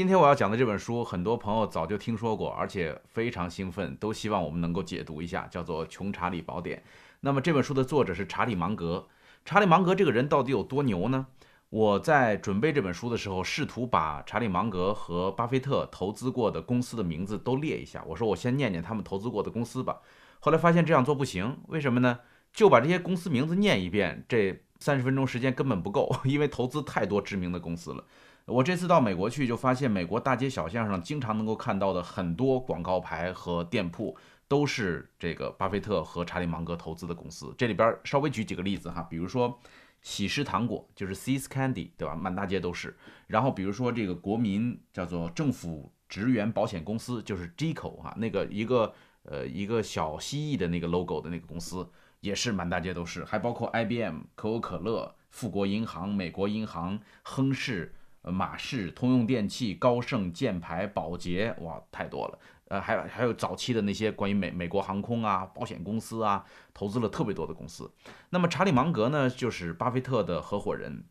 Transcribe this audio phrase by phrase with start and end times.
[0.00, 6.78] 今天我要讲的这本书，很多朋友早就听说过，而且非常兴奋，都希望我们能够解读一下，叫做《穷查理宝典》。
[7.20, 9.06] 那么这本书的作者是查理芒格。
[9.44, 11.26] 查理芒格这个人到底有多牛呢？
[11.68, 18.02] 我在准备这本书的时候，试图把查理芒格和巴菲特投资过的公司的名字都列一下。
[18.06, 20.00] 我说我先念念他们投资过的公司吧。
[20.38, 22.20] 后来发现这样做不行，为什么呢？
[22.54, 28.02] 就把这些公司名字念一遍，这三十分钟时间根本不够，因为投资太多知名的公司了。
[28.46, 34.16] 我这次到美国去，就发现美国大街小巷上经常能够看到的很多广告牌和店铺，
[34.48, 37.54] 都是这个巴菲特和查理芒格投资的公司。
[37.56, 39.58] 这里边稍微举几个例子哈，比如说。
[40.02, 42.16] 喜诗糖果就是 See's Candy，对吧？
[42.16, 42.96] 满大街都是。
[43.26, 48.94] 然后比如说这个国民叫做政府职员保险公司，就是 GEICO 哈，那个一个
[49.24, 51.86] 呃一个小蜥蜴的那个 logo 的那个公司，
[52.20, 53.22] 也是满大街都是。
[53.26, 62.38] 还包括 IBM、可口可乐、富国银行、美国银行、亨氏、马氏、通用电器、高盛、箭牌、宝洁，哇，太多了。
[62.68, 67.90] 呃，还有还有早期的那些关于美美国航空啊、保险公司啊，投资了特别多的公司。
[68.28, 71.04] 那么查理芒格呢，就是巴菲特的合伙人，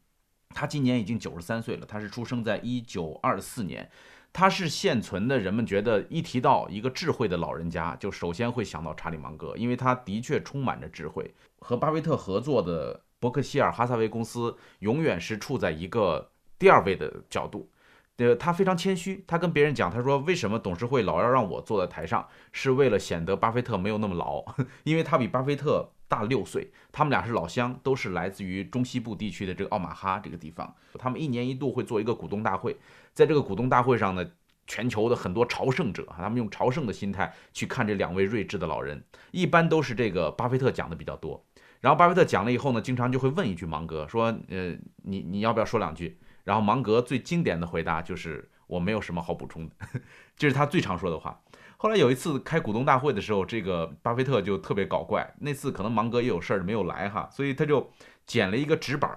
[0.49, 1.85] 他今年已经九十三岁了。
[1.85, 3.91] 他是出生在一九二四年，
[4.31, 11.35] 他是现存的人们觉得一提到一个智慧的老人家，就首先会想到查理芒格，因为他的确充满着智慧。
[11.59, 17.71] 和巴菲特合作的伯克希尔哈萨维公司，永远是处在一个第二位的角度。
[18.17, 24.43] 呃，他非常谦虚，他跟别人讲，他说为什么董事会老要让我坐在台上，是为了显得巴菲特没有那么老，
[24.83, 32.75] 因为他比巴菲特大六岁，他们俩是老乡，都是来自于中西部地区的这个奥马哈这个地方，他们一年一度会做一个股东大会，
[33.13, 34.30] 在这个股东大会上呢，
[34.67, 41.41] 全球的很多朝圣者，他们用朝圣的心态去看这两位睿智的老人，一般都是这个巴菲特讲的比较多，
[41.80, 46.19] 然后巴菲特讲了以后呢，经常就会问一句芒格说，呃，你你要不要说两句？
[46.50, 49.76] 然后芒格最经典的回答就是我没有什么好补充的，
[50.36, 51.39] 这是他最常说的话。
[51.77, 55.32] 后来有一次开股东大会的时候，这个巴菲特就特别搞怪。
[55.42, 57.88] 那次可能芒格也有事儿没有来哈，所以他就
[58.26, 59.15] 剪了一个纸板，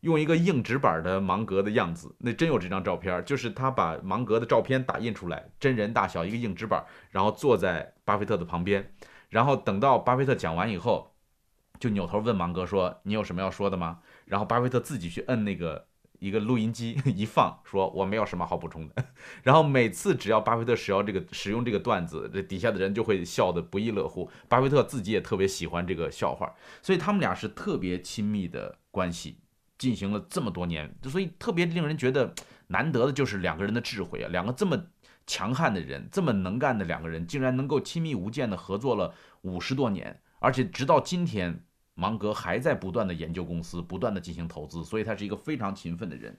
[0.00, 2.14] 用一个硬纸板的芒格的样子。
[2.18, 8.92] 那真有这张照片，就是他把芒格的照片打印出来，真人大小一个硬纸板，然后坐在巴菲特的旁边。
[9.30, 11.14] 然后等到巴菲特讲完以后，
[11.80, 15.86] 就扭头问芒格说：“你有什么要说的吗？”然后巴菲特自己去摁那个。
[16.24, 19.04] 一个录音机 一放，说我没有什么好补充的。
[19.44, 24.30] 然后每次只要巴菲特使用这个使用这个段子，这底下的人就会笑得不亦乐乎。
[24.48, 29.38] 巴菲特自己也特别喜欢这个笑话，所以他们俩是特别亲密的关系，
[29.76, 30.96] 进行了这么多年。
[31.02, 32.34] 所以特别令人觉得
[32.68, 34.82] 难得的就是两个人的智慧啊，两个这么
[35.26, 41.64] 强悍的人，这么能干的两个人，竟然能够亲密无间的合作了五十多年，而且直到今天。
[41.94, 46.36] 芒格还在不断的研究公司，不断的进行投资，所以他是一个非常勤奋的人。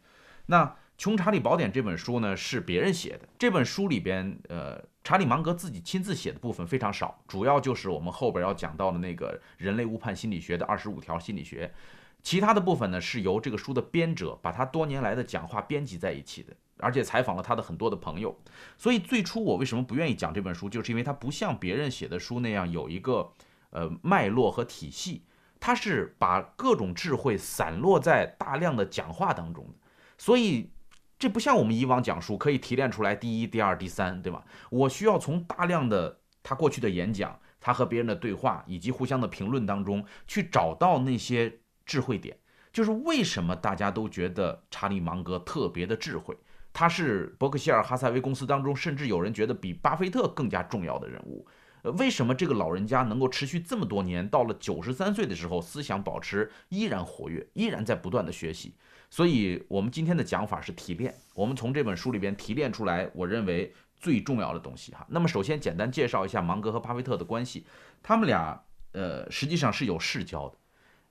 [0.47, 0.66] 那
[0.97, 3.27] 《穷查理宝典》这本书呢，是别人写的。
[3.39, 11.73] 这本书里边，呃，查理芒格自己亲自写的部分非常少，主要就是我们后边要讲到的那个人类误判心理学的二十五条心理学。
[12.22, 18.35] 其他的部分呢，是由这个书的编者把他多年来的讲话编辑在一起的，而且采访了他的很多的朋友。
[18.77, 23.31] 所以最初我为什么不愿意讲这本书，就是因为它不像别人写的书那样有一个
[23.72, 25.23] 呃脉络和体系。
[25.65, 29.73] 他是把各种智慧散落在大量的讲话当中的，
[30.15, 30.69] 所以
[31.17, 34.45] 这不像我们以往讲述可以提炼出来第一、第二、第三，对吧？
[34.69, 41.51] 我需要从大量的他过去的演讲、他和别人的对话以及互相的评论当中去找到那些
[41.83, 42.37] 智慧点。
[42.71, 46.37] 就是为什么大家都觉得查理芒格特别的智慧？
[46.73, 51.47] 他是伯克希尔哈撒韦公司当中，甚至有人觉得比巴菲特更加重要的人物。
[51.91, 58.73] 为什么这个老人家能够持续这么多年，到了九十三岁的时候，思想保持依然活跃，依然在不断的学习？
[59.09, 61.13] 所以，我们今天的讲法是提炼。
[61.34, 65.06] 我们从这本书里边提炼出来，我认为最重要的东西哈。
[65.09, 67.66] 那么，首先简单介绍一下芒格和巴菲特的关系，
[68.02, 70.58] 他们俩呃实际上是有世交的。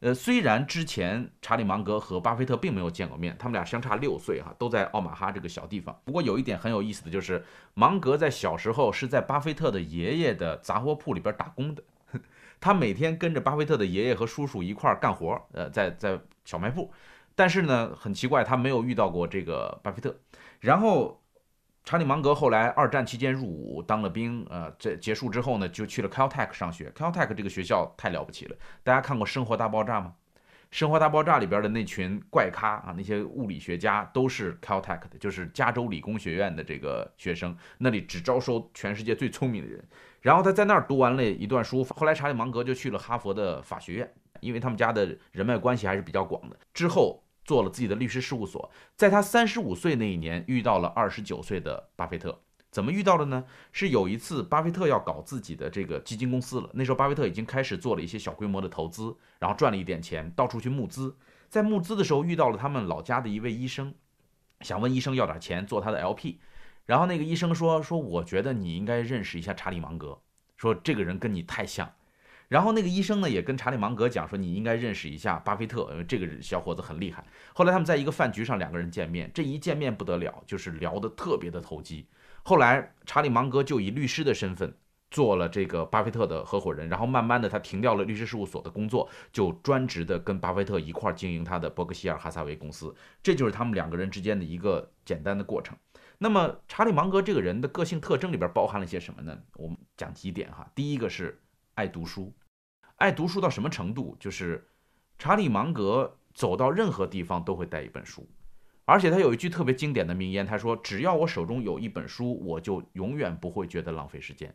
[0.00, 5.98] 呃，虽然之前查理芒格和巴菲特并没有见过面，他们俩相差六岁哈，都在奥马哈这个小地方。
[6.04, 7.42] 不过有一点很有意思的就是，
[7.72, 11.82] 芒格在小时候是在巴菲特的爷爷的杂货铺里边打工的，
[12.60, 16.92] 他每天跟着巴菲特的爷爷和叔叔一块儿干活，呃，在在小卖部。
[17.34, 20.14] 但是呢，很奇怪，他没有遇到过这个巴菲特。
[20.60, 21.20] 然后。
[21.84, 26.90] 查理芒格后来二战期间入伍当了兵，呃，这结束之后呢，就去了 Caltech 上学。
[26.96, 30.14] Caltech 这个学校太了不起了，大家看过《生活大爆炸》吗？
[30.70, 39.86] 《生活大爆炸》里边的那群怪咖啊，那些物理学家都是 Caltech 的，就是加州理工学院的这个学生，那里只招收全世界最聪明的人。
[40.22, 44.10] 然后他在那儿读完了一段书，后来查理芒格就去了哈佛的法学院，
[44.40, 46.56] 因为他们家的人脉关系还是比较广的。
[46.72, 47.20] 之后。
[47.44, 48.70] 做了自己的律师事务所。
[48.96, 52.40] 在他三十五岁那一年，遇到了二十九岁的巴菲特。
[52.70, 53.44] 怎么遇到的呢？
[53.70, 56.68] 是有一次，巴菲特要搞自己的这个基金公司了。
[56.74, 61.16] 那时候，巴菲特已经开始做了一些小规模的投资，然后赚了一点钱，到处去募资。
[61.48, 63.94] 在募资的时候，遇到了他们老家的一位医生，
[64.62, 66.38] 想问医生要点钱做他的 LP。
[66.84, 70.20] 然后那个医生说：“说我觉得你应该认识一下查理芒格，
[70.56, 71.88] 说这个人跟你太像。”
[72.54, 82.06] 然后那个医生呢，也跟查理芒格讲说：“你应该认识一下巴菲特，因为这个小伙子很厉害。”后来他们在一个饭局上，两个人见面，这一见面不得了，就是聊得特别的投机。
[82.44, 84.72] 后来，查理芒格就以律师的身份
[85.10, 92.94] 做了这个巴菲特的合伙人，然后慢慢的他停掉了律师事务所的工作，就专职的跟巴菲特一块儿经营他的伯克希尔哈撒韦公司。
[93.20, 95.76] 这就是他们两个人之间的一个简单的过程。
[96.18, 99.36] 那么，查理芒格这个人的个性特征里边包含了些什么呢？
[99.56, 100.70] 我们讲几点哈。
[100.72, 101.40] 第一个是
[101.74, 102.32] 爱读书，
[103.04, 104.16] 爱读书到什么程度？
[104.18, 104.66] 就是
[105.18, 108.26] 查理芒格走到任何地方都会带一本书。
[108.86, 114.54] 而且他有一句特别经典的名言，他说：“只要我手中有一本书，我就永远不会觉得浪费时间。”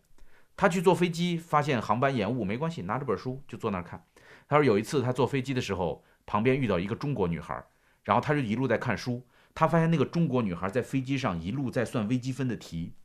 [0.57, 4.04] 他去坐飞机，发现航班延误，没关系，拿着本书就坐那儿看。
[4.48, 7.63] 他说有一次他坐飞机的时候，旁边遇到一个中国女孩，
[8.04, 9.24] 然后他就一路在看书。
[9.54, 12.96] 他发现那个中国女孩在飞机上一路在算微积分的题。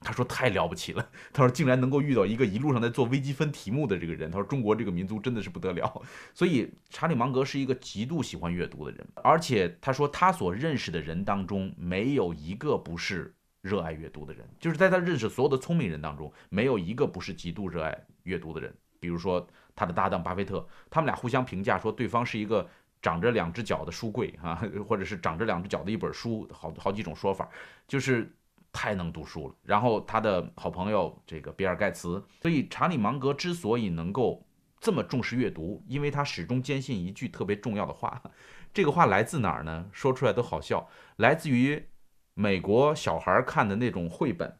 [0.00, 4.30] 他说太了不起了，他说竟然能够遇到一个一路上在做微积分题目的这个人。
[4.30, 6.02] 他说中国这个民族真的是不得了。
[6.34, 18.72] 所以查理芒格是一个极度喜欢阅读的人，而且他说他所认识的人当中没有一个不是热爱阅读的人，就是在他认识所有的聪明人当中，没有一个不是极度热爱阅读的人。
[19.00, 19.44] 比如说
[19.74, 22.68] 他的搭档巴菲特，他们俩互相评价说对方是一个
[23.00, 27.48] 长着两只脚的书柜啊，或者是长着两只脚的一本书，好好几种说法，
[27.88, 28.30] 就是。
[28.76, 34.46] 太能读书了，然后他的好朋友这个比尔盖茨，所以查理芒格之所以能够
[34.78, 38.22] 这么重视阅读，因为他始终坚信一句特别重要的话，
[38.74, 39.86] 这个话来自哪儿呢？
[39.92, 40.86] 说出来都好笑，
[41.16, 41.86] 来自于
[42.34, 44.54] 美国小孩看的那种绘本，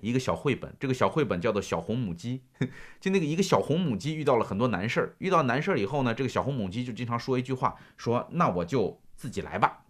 [0.00, 2.44] 一个小绘本，这个小绘本叫做小红母鸡，
[3.00, 9.80] 就那个一个小红母鸡遇到了很多难事儿，遇到难事儿以后呢，这个小红母鸡就经常说一句话，说那我就自己来吧。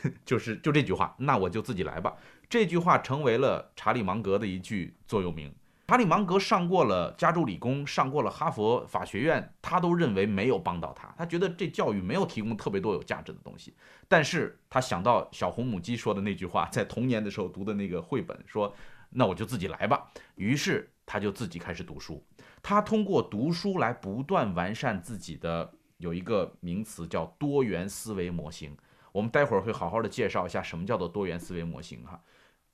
[0.24, 2.16] 就是就这句话，那我就自己来吧。
[2.48, 5.54] 这句话成为了查理芒格的一句座右铭。
[5.86, 13.74] 查理芒格上过了加州理工，上过了哈佛法学院，他都认为没有帮到他，他觉得这教育没有提供特别多有价值的东西。
[14.06, 18.74] 但是他想到小红母鸡说的那句话，在童年的时候读的那个绘本，说
[19.10, 20.10] 那我就自己来吧。
[20.34, 22.22] 于是他就自己开始读书。
[22.62, 28.76] 他通过读书来不断完善自己的，有一个名词叫多元思维模型。
[29.10, 32.20] 我们待会儿会好好的介绍一下什么叫做多元思维模型哈，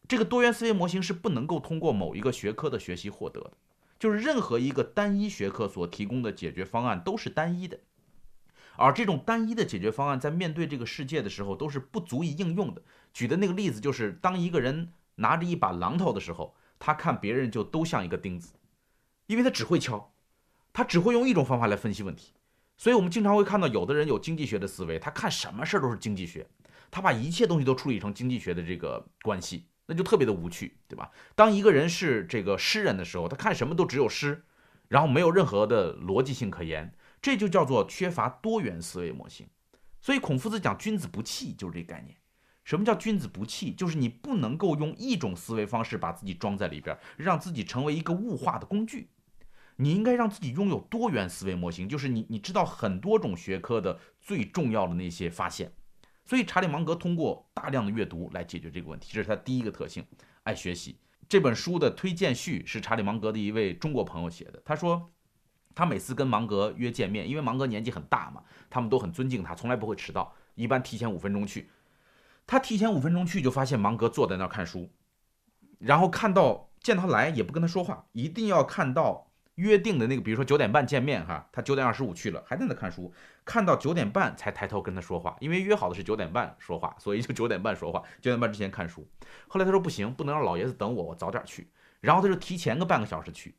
[0.06, 3.52] 这个多元思维模型是不能够通过某一个学科的学习获得的，
[3.98, 7.80] 就是任何一个单一学科所提供的解决方案都是单一的，
[8.76, 12.82] 而这种单一的解决方案在面对这个世界的时候都是不足以应用的。
[13.12, 18.52] 举的那个例子就是，当一个人拿着一把榔头的时候，他看别人就都像一个钉子，
[19.26, 20.12] 因为他只会敲，
[20.72, 22.34] 他只会用一种方法来分析问题。
[22.76, 26.46] 所以，我们经常会看到有的人有经济学的思维，他看什么事儿都是经济学，
[26.90, 31.10] 他把一切东西都处理成经济学的这个关系，那就特别的无趣，对吧？
[31.34, 34.44] 当一个人是这个诗人的时候，他看什么都只有诗，
[34.88, 39.46] 然后没有任何的逻辑性可言，这就叫做缺乏多元思维模型。
[40.00, 42.16] 所以，孔夫子讲“君子不器”就是这概念。
[42.62, 43.72] 什么叫“君子不器”？
[43.76, 49.10] 就是你不能够用一种思维方式把自己装在里边，让自己成为一个物化的工具。
[49.76, 55.72] 你应该让自己拥有多元思维模型，就是你你知道很多种学科的最重要的那些发现。
[56.24, 60.04] 所以查理芒格通过大量的阅读来解决这个问题，这是他第一个特性，
[60.42, 60.98] 爱学习。
[61.28, 64.60] 这本书的推荐序是查理芒格的一位中国朋友写的。
[64.64, 65.10] 他说，
[65.74, 71.70] 他每次跟芒格约见面，因为芒格年纪很大嘛，他们都很尊敬他，从来不会迟到，一般提前五分钟去。
[72.46, 74.90] 他提前五分钟去，就发现芒格坐在那儿看书，
[75.78, 79.30] 然后看到见他来也不跟他说话，一定要看到。
[79.56, 83.12] 约定的那个，比如说九点半见面哈，他九点二十五去了，还在那看书，
[83.44, 89.08] 看到九点半才抬头跟他说话，因为约好的是九点半说话，所以就九点半说话，九点半之前看书。
[89.46, 91.70] 后来他说不行，不能让老爷子等我，我早点去。
[92.00, 93.54] 然后他就提前个半个小时去，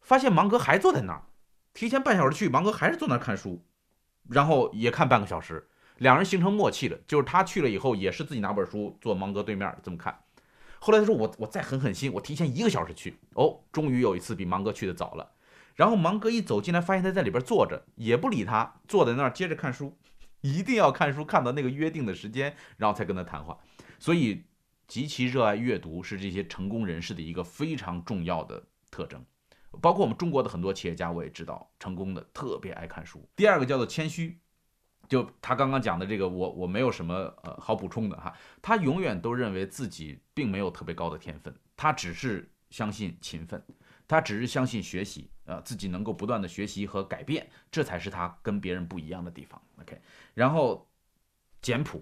[0.00, 1.22] 发现芒格还坐在那儿，
[1.74, 3.64] 提前半小时去，芒格还是坐那儿看书，
[4.28, 10.18] 然后也看半个小时，两人形成默契了，就是他去了以后也是自己拿本书坐芒格对面这么看。
[10.80, 15.32] 后来他说我我再狠狠心，我提前一个小时去哦，终于有一次比芒哥去的早了。
[15.76, 19.96] 然后芒哥一走进来，发现他在里边坐着，也不理他，坐在那儿接着看书，
[20.40, 23.58] 一定要看书看到那个约定的时间，然后才跟他谈话。
[23.98, 24.44] 所以
[24.86, 29.24] 极其热爱阅读是这些成功人士的一个非常重要的特征。
[29.80, 33.26] 包括我们中国的很多企业家，我也知道成功的特别爱看书。
[33.36, 34.40] 第二个叫做谦虚，
[35.10, 38.32] 就他刚刚讲的这个，我我没有什么呃好补充的哈。
[38.62, 43.60] 他永远都认为自己并没有特别高的天分，他只是相信勤奋，
[44.06, 49.60] 他只是相信学习，呃，自己能够不断的学习和改变，这才是他跟别人不一样的地方。
[49.80, 50.00] OK，
[50.32, 50.88] 然后
[51.60, 52.00] 简朴，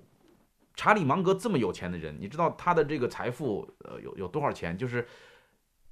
[0.74, 4.76] 查理芒格这么有钱的人，你知道他的这个财富呃有有多少钱？
[4.76, 5.08] 就是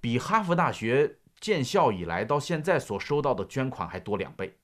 [0.02, 4.54] 比哈佛大学建校以来到现在所收到的捐款还多两倍。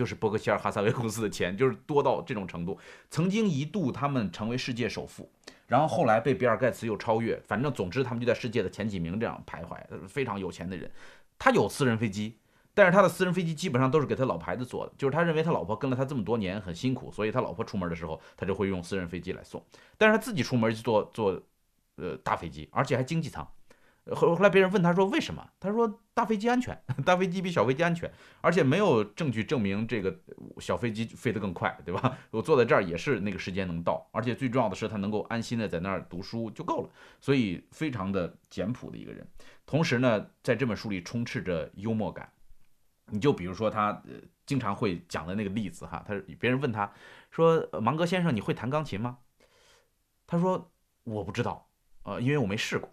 [0.00, 2.78] 就是伯克希尔哈撒韦公司的钱，就是多到这种程度。
[3.10, 5.30] 曾经一度他们成为世界首富，
[5.66, 7.38] 然后后来被比尔盖茨又超越。
[7.46, 9.76] 反正总之他们就在世界的前几名这样徘徊。
[10.08, 10.90] 非常有钱的人，
[11.38, 12.38] 他有私人飞机，
[12.72, 14.92] 但是他的私人飞机基本上都是给他老婆子坐的。
[14.96, 19.62] 就是他认为他老婆跟了他这么多年很辛苦，所以他老婆出门的时候他就会用私人飞机来送。
[19.98, 21.42] 但是他自己出门就坐坐
[21.96, 23.46] 呃大飞机，而且还经济舱。
[24.14, 25.46] 后后来别人问他说为什么？
[25.58, 30.18] 他说大飞机安全， 大飞机比小飞机安全，而且没有证据证明这个
[30.58, 32.18] 小飞机飞得更快，对吧？
[32.30, 36.90] 我坐在这儿也是那个时间能到，而且最重要的是他能够安心的在那儿读书就够了，
[37.20, 39.26] 所以非常的简朴的一个人。
[39.64, 42.30] 同时呢，在这本书里充斥着幽默感。
[43.12, 44.00] 你就比如说他
[44.46, 46.92] 经常会讲的那个例子哈，他别人问他
[47.32, 49.18] 说芒格先生你会弹钢琴吗？
[50.28, 50.70] 他说
[51.02, 51.68] 我不知道，
[52.04, 52.88] 呃，因为我没试过。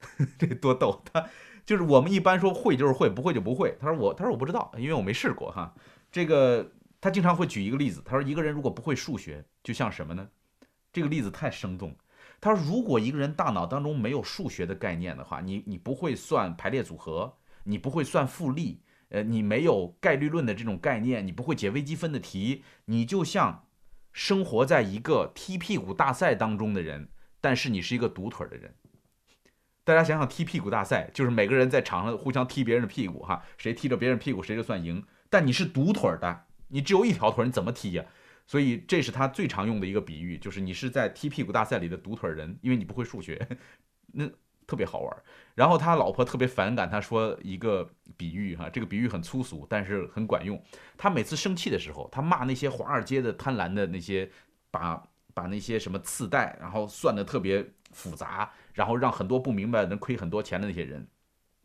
[0.38, 1.02] 这多逗！
[1.12, 1.28] 他
[1.64, 3.76] 就是我们一般说会就是会，不会就不会。
[3.80, 5.74] 他说我，他说我不知道，因为我没试过哈。
[6.12, 10.28] 这个他经常会举一个例子，他说一个人如果不会数学，就像什么呢？
[10.92, 11.96] 这个例子太生动。
[12.40, 23.66] 他说如果一个人大脑当中没有数学的概念的话，你你不会算排列组合，你不会算复利，呃，你没有概率论的这种概念，你不会解微积分的题，你就像
[24.12, 27.08] 生活在一个踢屁股大赛当中的人，
[27.40, 28.74] 但是你是一个独腿的人。
[29.86, 35.00] 大家想想，踢屁股大赛就是每个人在场上互相踢别人的屁股，哈，谁踢着别人屁股谁就算赢。
[35.30, 38.04] 但你是独腿的，你只有一条腿，你怎么踢呀？
[38.48, 43.46] 所以这是他最常用的一个比喻，就是你是在踢屁股大赛里的独腿人，因为你不会数学，
[44.12, 44.28] 那
[44.66, 45.16] 特别好玩。
[45.54, 50.60] 然后他老婆特别反感他说一个比喻，哈，这个比喻很粗俗，但是很管用。
[50.98, 54.28] 他每次生气的时候，他骂那些华尔街的贪婪的那些，
[54.72, 55.00] 把
[55.32, 57.64] 把那些什么次贷，然后算的特别。
[57.92, 61.06] 复杂，然后让很多不明白能亏很多钱的那些人，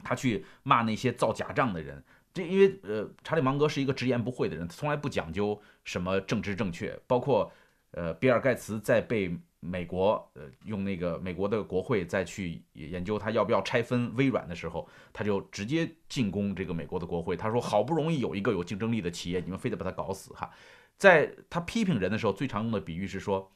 [0.03, 2.03] 他去骂那些造假账的人。
[2.33, 6.97] 这因为呃，查理芒格是一个直言不讳的人，他从来不讲究什么政治正确。
[7.05, 7.51] 包括
[7.91, 17.35] 呃，比尔盖茨在被美国呃用那个美国的国会再去研究他要不要拆分微软的时候，他就直接进攻这个美国的国会。
[17.35, 20.49] 他说：“好不容易有一个有竞争力的企业，你们非得把它搞死哈。”
[20.97, 23.51] 在他批评人的时候，最常用的比喻是说。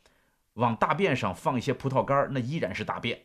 [0.55, 3.21] 往大便上放一些葡萄干那依然是大便。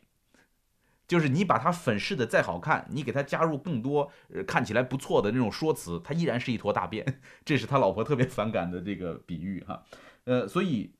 [1.09, 7.05] 就是你把它粉饰的再好看，你给它加入更多呃看起来不错的那种说辞，它依然是一坨大便。
[7.45, 9.83] 这是他老婆特别反感的这个比喻哈。
[10.23, 10.95] 呃，所以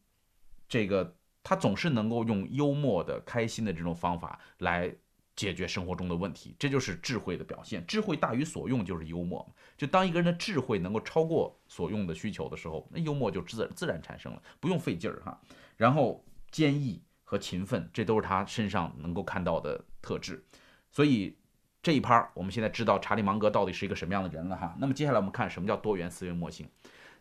[0.69, 4.93] 这个他总是能够用幽默的、开心的这种方法来
[5.37, 7.87] 解决生活中的问题，这就是智慧的表现。
[7.87, 9.49] 智慧大于所用就是幽默。
[9.79, 15.41] 就当一个人的智慧能够超过所用的需求的时候，那幽默就自自然产生了，不用费劲儿哈。
[15.81, 20.45] 然后坚毅和勤奋，这都是他身上能够看到的特质。
[20.91, 21.35] 所以
[21.83, 24.77] 这一趴我们现在知道查理芒格到底是一个什么样的人了哈。
[24.79, 26.69] 那么接下来我们看什么叫多元思维模型。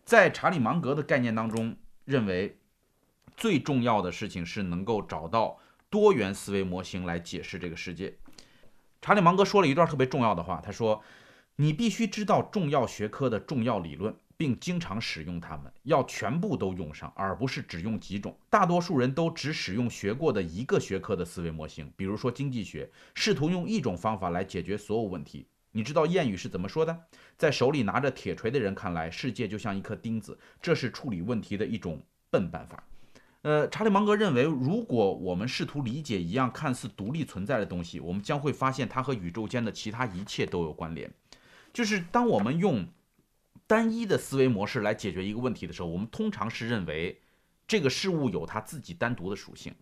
[0.04, 1.74] 在查理芒格的概念当中，
[2.04, 2.58] 认为
[3.34, 8.18] 最重要的事情是能够找到多元思维模型来解释这个世界。
[9.00, 11.02] 查理芒格说了一段特别重要的话，他说
[11.56, 18.34] ：“你必须知道重要学科的重要理论。”并经常使用它们，要全部都用上，而不是只用几种。
[18.48, 25.46] 大多数人都只使用学过的一个学科的思维模型，比如说经济学，试图用一种方法来解决所有问题。
[25.72, 27.04] 你知道谚语是怎么说的？
[27.36, 32.82] 在手里拿着铁锤的人看来，世界就像一颗钉子，这是处理问题的一种笨办法。
[33.42, 41.12] 呃，查理芒格认为，如果我们试图理解一样看似独立存在的东西，我们将会发现它和宇宙间的其他一切都有关联。
[41.74, 42.88] 就是当我们用
[43.70, 47.20] 单一的思维模式来解决一个问题的时候，我们通常是认为
[47.68, 49.72] 这个事物有它自己单独的属性。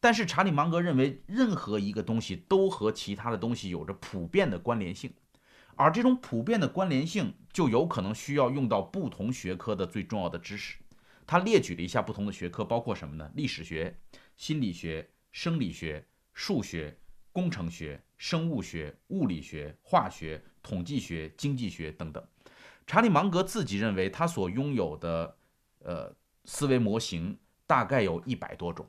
[0.00, 5.10] 但是查理芒格认为，任何一个东西都和其他的东西有着普遍的关联性，
[5.76, 10.76] 而这种普遍的关联性就有可能需要用到不同学科的最重要的知识。
[11.26, 13.32] 他列举了一下不同的学科，包括什么呢？
[13.34, 13.96] 历史学、
[14.36, 16.94] 心理学、生理学、数学、
[17.32, 22.22] 工程学、生物学、物理学、化学、统计学、经济学等等。
[22.86, 25.36] 查理芒格自己认为，他所拥有的
[25.80, 28.86] 呃思维模型大概有一百多种。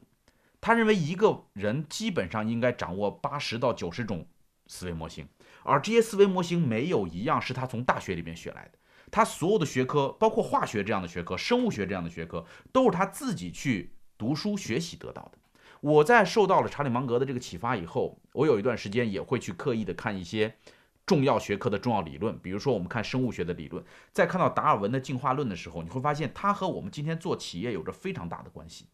[0.59, 4.25] 他认为一个人基本上应该掌握八十到九十种
[4.67, 5.27] 思维模型，
[5.63, 8.79] 而这些思维模型没有一样是他从大学里面学来的。
[9.12, 15.38] 他所有的学科，包括化学这样的学科、生物学这样的学科，都是他自己去读书学习得到的。
[15.81, 20.55] 我在受到了查理芒格的这个启发以后，我有一段时间也会去刻意的看一些
[21.05, 28.88] 重要学科的重要理论，比如说我们看生物学的理论，在看到达尔文的进化论的时候，你会发现它和我们今天做企业有着非常大的关系，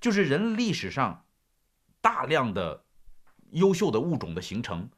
[0.00, 1.26] 就是人历史上
[2.00, 2.84] 大量的
[3.50, 4.88] 优秀的物种的形成，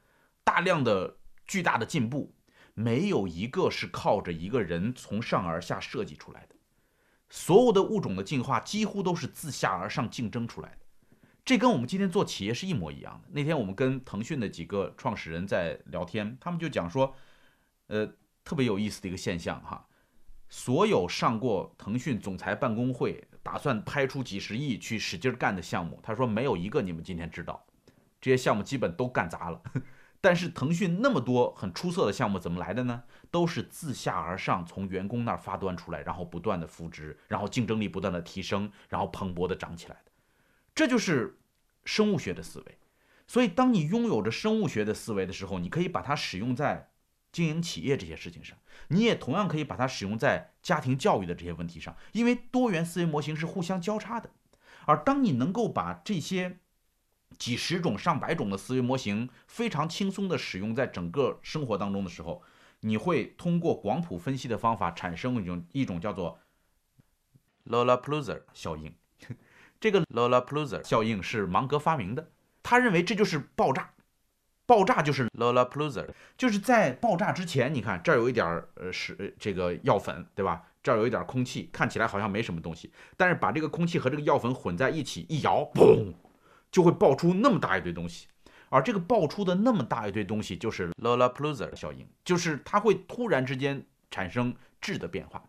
[0.43, 2.33] 大量的巨大的进步。
[2.77, 6.55] 没有一个是靠着一个人从上而下设计出来的，
[7.29, 10.84] 所有的物种的进化几乎都是自下而上竞争出来的。
[11.45, 13.29] 这跟我们今天做企业是一模一样的。
[13.31, 17.15] 那天我们跟腾讯的几个创始人在聊天，他们就讲说，
[17.85, 18.11] 呃，
[18.43, 19.85] 特别有意思的一个现象哈，
[20.49, 27.63] 所有上过腾讯总裁办公会，打算拍出几十亿去使劲干的项目，他说没有一个你们今天知道，
[28.19, 29.61] 这些项目基本都干砸了。
[30.19, 33.03] 但是腾讯那么多很出色的项目怎么来的呢？
[33.29, 40.11] 都是自下而上从员工那儿发端出来，然后不断的扶植，然后竞争力不断的提升，然后蓬勃的长起来的。
[40.75, 41.39] 这就是
[41.85, 42.77] 生物学的思维。
[43.27, 46.91] 所以，当你拥有着生物学的思维的时候，你可以把它使用在
[47.31, 48.55] 经营企业这些事情上，
[48.89, 54.29] 你也同样可以把它使用在家庭教育的这些问题上，因为多元思维模型是互相交叉的。
[54.85, 56.59] 而当你能够把这些
[57.39, 62.43] 几十种、上百种的思维模型非常轻松地使用在整个生活当中的时候，
[62.81, 66.39] 你会通过广谱分析的方法产生一种一种叫做
[67.65, 68.93] Lollapalooza 效应。
[69.79, 72.29] 这个 Lollapalooza 效应是芒格发明的，
[72.63, 73.91] 他认为这就是爆炸，
[74.65, 80.63] 爆炸就是 Lollapalooza，就是在爆炸之前，你看这儿有一点儿呃是这个药粉，对吧？
[80.81, 86.13] 这儿有一点空气，看起来好像没什么东西，但是把这个空气和这个药粉混在一起一摇，嘣。
[86.71, 88.27] 就会爆出那么大一堆东西，
[88.67, 95.41] 而这个爆出的那么大一堆东西就是 Lollapalooza 效应，就是它会突然之间产生质的变化。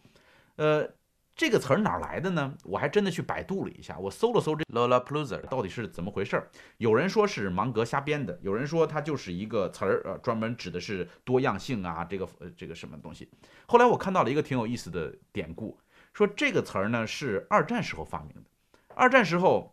[0.55, 0.89] 呃，
[1.37, 2.55] 这个词儿哪来的呢？
[2.65, 6.49] 我还真的去百度了一下，我搜了搜这 l o l a p l u z e r 到底是怎么回事儿。
[6.79, 13.29] 有人说是芒格瞎编的，有人说它就是一个词儿，呃，专门指的是多样性啊，这个呃这个什么东西。
[13.67, 15.79] 后来我看到了一个挺有意思的典故，
[16.15, 18.43] 说这个词儿呢是二战时候发明的，
[18.95, 19.73] 二战时候。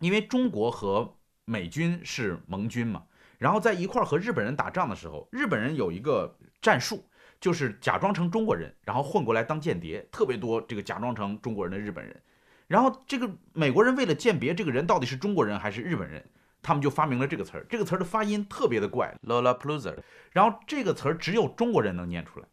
[0.00, 3.04] 因为中国和美军是盟军嘛，
[3.38, 7.02] 然后在一块儿和日本人打仗的时候，日本人有一个战术，
[7.40, 12.20] 就是假装成中国人，然后混过来当间谍，特别多这个假装成中国人的日本人。
[12.66, 16.24] 然后这个美国人为了鉴别这个人到底是中国人还是日本人，
[16.62, 17.66] 他们就发明了这个词儿。
[17.68, 19.96] 这个词儿的发音特别的怪，Lollapalooza。
[20.32, 22.46] 然后这个词儿只有中国人能念出来，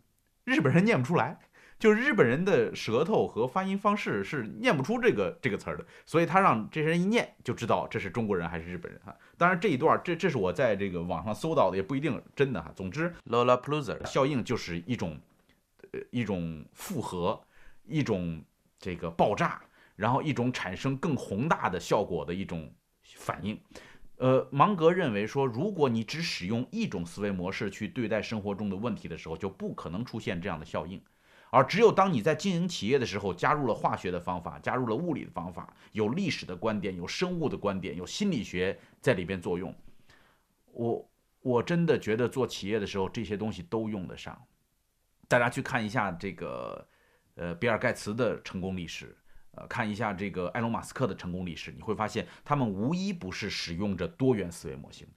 [0.44, 1.40] 日本人念不出来。
[1.84, 9.14] 就是日本人的舌头和发音方式是念不出这个这个词儿的，所以他让这些人一念就知道这是中国人还是日本人哈。
[9.38, 12.72] 当然这一段这这是我在这个网上搜到的，也不一定真的哈。
[12.74, 15.20] 总之，Lollapalooza 效应就是一种
[15.92, 17.38] 呃一种复合，
[17.84, 18.42] 一种
[18.80, 19.62] 这个爆炸，
[19.98, 22.74] 然后一种产生更宏大的效果的一种
[23.18, 23.60] 反应。
[24.16, 31.02] 呃，芒格认为说，如果你只使用一种思维模式去对待生活中的问题的时候，就不可能出现这样的效应。
[31.56, 39.72] 而只有当你在经营企业的时候，加入了化学的方法，加入了物理的方法，有历史的观点，有生物的观点，有心理学在里边作用，
[40.72, 41.08] 我
[41.42, 44.36] 我真的觉得做企业的时候这些东西都用得上。
[45.28, 46.88] 大家去看一下这个，
[47.36, 49.16] 呃，比尔盖茨的成功历史，
[49.52, 55.08] 呃，看一下这个埃隆马斯克的成功历史，你会发现他们无一不是使用着多元思维模型。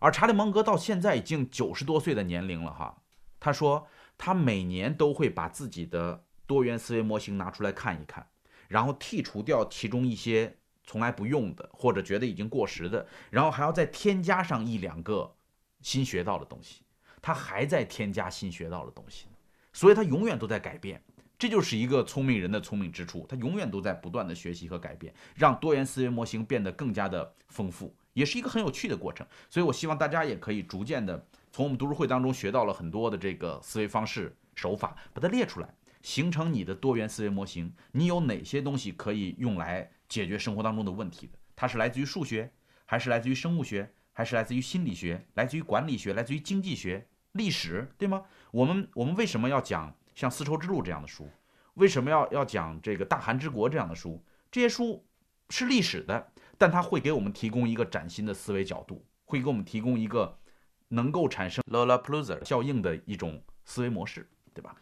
[0.00, 3.00] 而查理芒格到现在已经九十多岁的年龄了哈，
[3.38, 3.86] 他说。
[4.16, 8.26] 他每年都会把自己的多元思维模型拿出来看一看，
[8.68, 15.34] 然后剔除掉其中一些从来不用的或者觉得已经过时的，然后还要再添加上一两个
[15.80, 16.82] 新学到的东西。
[17.20, 19.26] 他还在添加新学到的东西，
[19.72, 21.02] 所以他永远都在改变。
[21.38, 29.26] 这就是一个聪明人的聪明之处，他永远都在不断的学习和改变，让多元思维模型变得更加的丰富，也是一个很有趣的过程。
[29.48, 31.26] 所以我希望大家也可以逐渐的。
[31.54, 37.72] 从我们读书会当中学到了很多的这个思维方式手法，把它列出来，形成你的多元思维模型。
[37.92, 41.38] 你有哪些东西可以用来解决生活当中的问题的？
[41.54, 42.52] 它是来自于数学，
[42.84, 48.24] 还是来自于生物学，还是来自于心理学，来自于管理学，来自于经济学、历史，对吗？
[48.50, 51.30] 我们我们为什么要讲像《丝绸之路》这样的书？
[51.74, 54.20] 为什么要要讲这个《大韩之国》这样的书？
[54.50, 55.06] 这些书
[55.50, 60.36] 是历史的，但它会给我们提供一个崭新的思维角度，会给我们提供一个。
[60.94, 64.76] 能够产生 l o l a p l u s e r 效应的一种思维模式，对吧？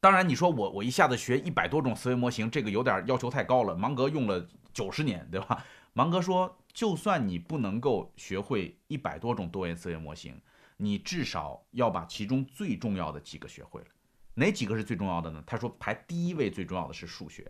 [0.00, 3.74] 当然，你说我我一下子学一百多种思维模型，这个有点要求太高了。
[3.76, 5.64] 芒格用了九十年，对吧？
[5.92, 10.40] 芒格说，就算你不能够学会一百多种多元思维模型，
[10.76, 13.86] 你至少要把其中最重要的几个学会了。
[14.34, 15.42] 哪几个是最重要的呢？
[15.46, 17.48] 他说排第一位最重要的是数学，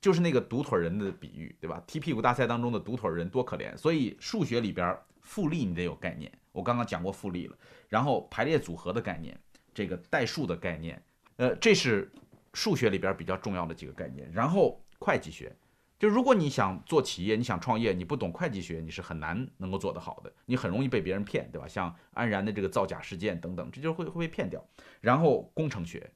[0.00, 1.82] 就是那个独腿人的比喻，对吧？
[1.86, 6.30] 踢屁股大赛当中的独腿人多可怜，所以数学里边复利你得有概念。
[6.54, 9.36] 我刚刚讲过复利了，然后排列组合的概念，
[9.74, 11.02] 这个代数的概念，
[11.36, 12.08] 呃，这是
[12.52, 14.30] 数学里边比较重要的几个概念。
[14.32, 15.54] 然后会计学。
[15.96, 21.66] 就如果你想做企业，你想创业，你不懂会计学，你是很难能够做得好的，你很容易被别人骗，对吧？
[21.66, 24.62] 像安然的这个造假事件等等，这就会会被骗掉。
[25.00, 26.10] 然后工程学，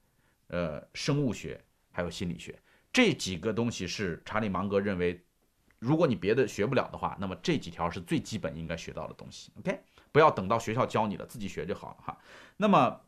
[0.48, 1.58] 呃，生物学，
[1.90, 2.58] 还有心理学，
[2.92, 5.24] 这几个东西是查理芒格认为，
[5.78, 9.52] 如果你别的学不了的话，那么这几条是最基本应该学到的东西。
[9.58, 9.80] OK，
[10.18, 12.18] 不要等到学校教你了，自己学就好了哈。
[12.56, 13.00] 那么，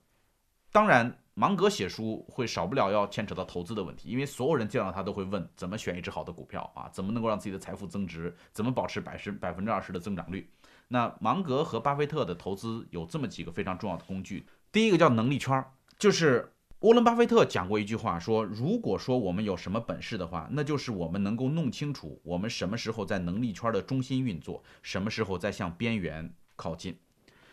[0.71, 1.19] 当然。
[1.35, 10.51] 芒格写书会少不了要牵扯到投资的问题，因为所有人见到他都会问怎么选一只好的股票啊，怎么能够让自己的财富增值，怎么保持百十百分之二十的增长率。
[10.89, 15.65] 那芒格和巴菲特的投资有这么几个非常重要的工具，第一个叫能力圈，
[15.99, 26.99] 就是沃伦巴菲特讲过一句话，说如果说我们有什么本事的话，那就是我们能够弄清楚我们什么时候在能力圈的中心运作，什么时候在向边缘靠近。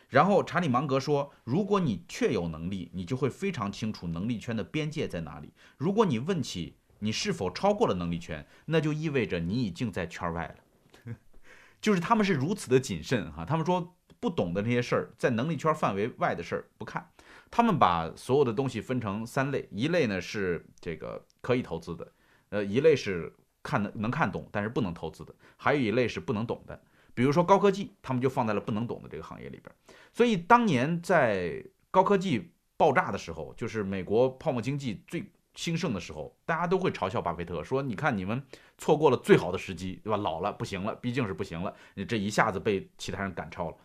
[0.09, 5.53] 然后查理芒格说：“如果你确有能力，你就会非常清楚能力圈的边界在哪里。
[5.77, 11.15] 如果你问起你是否超过了能力圈，那就意味着你已经在圈外了。
[11.79, 13.45] 就是他们是如此的谨慎哈。
[13.45, 17.09] 他们说不懂的那些事儿，在能力圈范围外的事儿不看。
[17.51, 22.11] 他们把所有的东西分成三类：一类呢是这个可以投资的，
[22.49, 26.81] 呃，一类是看能能看懂但是不能投资的，还有一类是不能懂的。”
[27.17, 29.73] 比如说高科技，他们就放在了不能懂的这个行业里边。
[30.13, 35.25] 所以当年在高科技爆炸的时候，就是美国泡沫经济最
[35.55, 38.39] 兴盛的时候，大家都会嘲笑巴菲特说：“你看你们
[38.77, 40.17] 错过了最好的时机，对吧？
[40.17, 43.75] 老了不行了，毕竟是不行了，你这一下子被其他人赶超了。”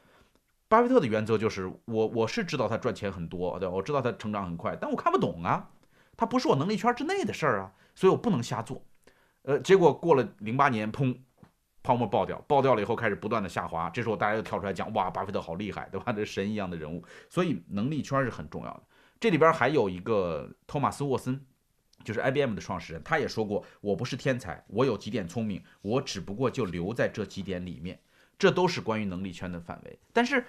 [0.69, 3.75] 巴菲特的原则就是：我我是知道他赚钱很多，对吧？
[3.75, 5.71] 我知道他成长很快，但我看不懂啊，
[6.19, 8.85] 他不是我能力圈之内的事儿啊，所以我不能瞎做。
[9.45, 11.17] 呃，结果过了零八年，砰。
[11.83, 16.13] 泡沫爆掉，爆掉了以后开始不断的下滑，这时候大家又跳出来讲，哇，巴菲特好厉害，对吧？
[16.13, 18.83] 这神一样的人物，所以能力圈是很重要的。
[19.19, 21.45] 这里边还有一个托马斯沃森，
[22.05, 28.01] 就是 IBM 的创始人，他也说过，我不是天才，我有几点聪明，我只不过就留在这几点里面，
[28.39, 29.99] 这都是关于能力圈的范围。
[30.13, 30.45] 但是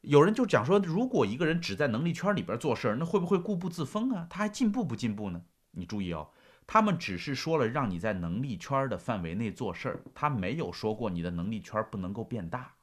[0.00, 4.26] 有人就讲说，如果一个人只在能力圈里边做事儿，那会不会固步自封啊？
[4.28, 5.42] 他还进步不进步呢？
[5.72, 6.28] 你注意哦。
[6.66, 12.74] 他们只是说了让你在能力圈的范围内做事儿，他没有说过你的能力圈不能够变大，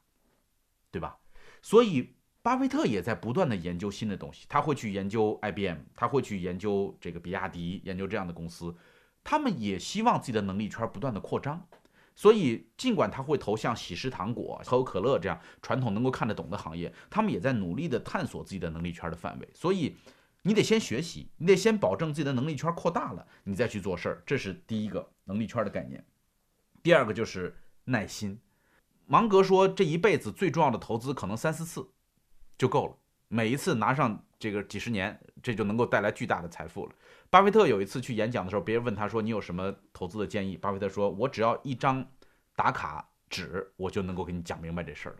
[0.90, 1.18] 对吧？
[1.60, 8.72] 所以巴菲特也在不断的研究新的东西，他会去研究 IBM，他会去研究这个比亚迪，研究这样的公司，
[9.24, 11.66] 他们也希望自己的能力圈不断的扩张。
[12.14, 19.48] 所以尽管他会投向喜事糖果、可口可乐这样传统能够看得懂的行业，他们也在努力的探索自己的能力圈的范围。
[19.52, 19.96] 所以。
[20.42, 26.04] 你得先学习，你得先保证自己的能力圈扩大了，你再去做事儿，这是第一个能力圈的概念。
[26.82, 28.40] 第二个就是耐心。
[29.06, 31.88] 芒格说，这一辈子最重要的投资可能三四次
[32.58, 32.96] 就够了，
[33.28, 36.94] 每一次拿上这个几十年，这就能够带来巨大的财富了。
[37.30, 42.04] 巴菲特有一次去演讲的时候，别人问他说：“你有什么投资的建议？”巴菲特说：“我只要一张
[42.56, 45.18] 打卡纸，我就能够给你讲明白这事儿了。”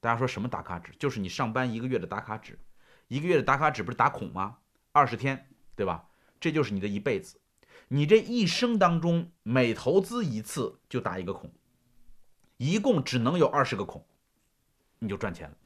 [0.00, 0.92] 大家说什么打卡纸？
[0.98, 2.58] 就是你上班一个月的打卡纸，
[3.08, 4.58] 一个月的打卡纸不是打孔吗？
[4.92, 6.08] 二十天，对吧？
[6.38, 7.40] 这就是你的一辈子，
[7.88, 11.50] 你这一生当中每投资一次就打一个孔，
[12.58, 14.04] 一共只能有二十个孔，
[14.98, 15.56] 你就赚钱了。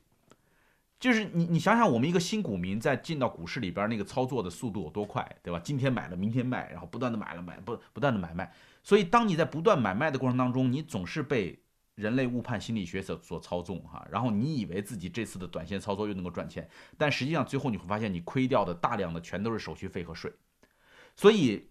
[0.98, 5.60] 就是你，你想想，我们一个新股民在进到股市里边那个操作的速度有多快，对吧？
[5.62, 8.52] 今天买了，明天卖，然后不断的买了买，不不断的买卖。
[8.82, 11.58] 所以，当你在不断买卖的过程当中，你总是被。
[11.96, 20.32] 人类误判心理学所所操纵哈，然后你以为自己这次的短线操作又能够赚钱，但实际上最后你会发现你亏掉的大量的全都是手续费和税。
[21.16, 21.68] 所以，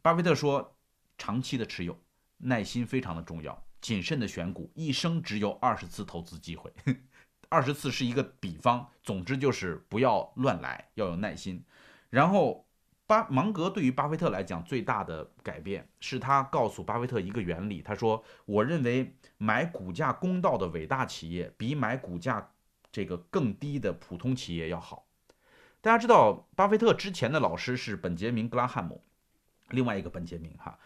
[0.00, 0.76] 巴菲特说，
[1.18, 1.98] 长期的持有，
[2.38, 6.72] 耐心非常的重要，谨慎的选股，一生只有二十次投资机会，
[7.50, 11.64] 二十次是一个比方，总之就是不要乱来，要有耐心，
[12.10, 12.64] 然后。
[13.06, 22.52] 巴芒格对于巴菲特来讲最大的改变是他告诉巴菲特一个原理，他说：“我认为买股价公道的伟大企业比买股价
[22.90, 25.06] 这个更低的普通企业要好。”
[25.80, 29.02] 大家知道，巴菲特之前的老师是本杰明·格拉汉姆，
[29.70, 30.78] 另外一个本杰明哈，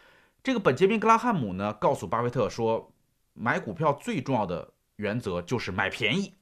[0.43, 2.93] 这个本杰明·格拉汉姆呢告诉巴菲特说，
[3.35, 6.35] 买股票最重要的原则就是买便宜，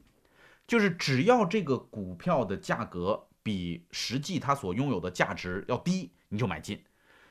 [0.67, 3.29] 就是只要这个股票的价格。
[3.47, 6.83] 比实际他所拥有的价值要低，你就买进。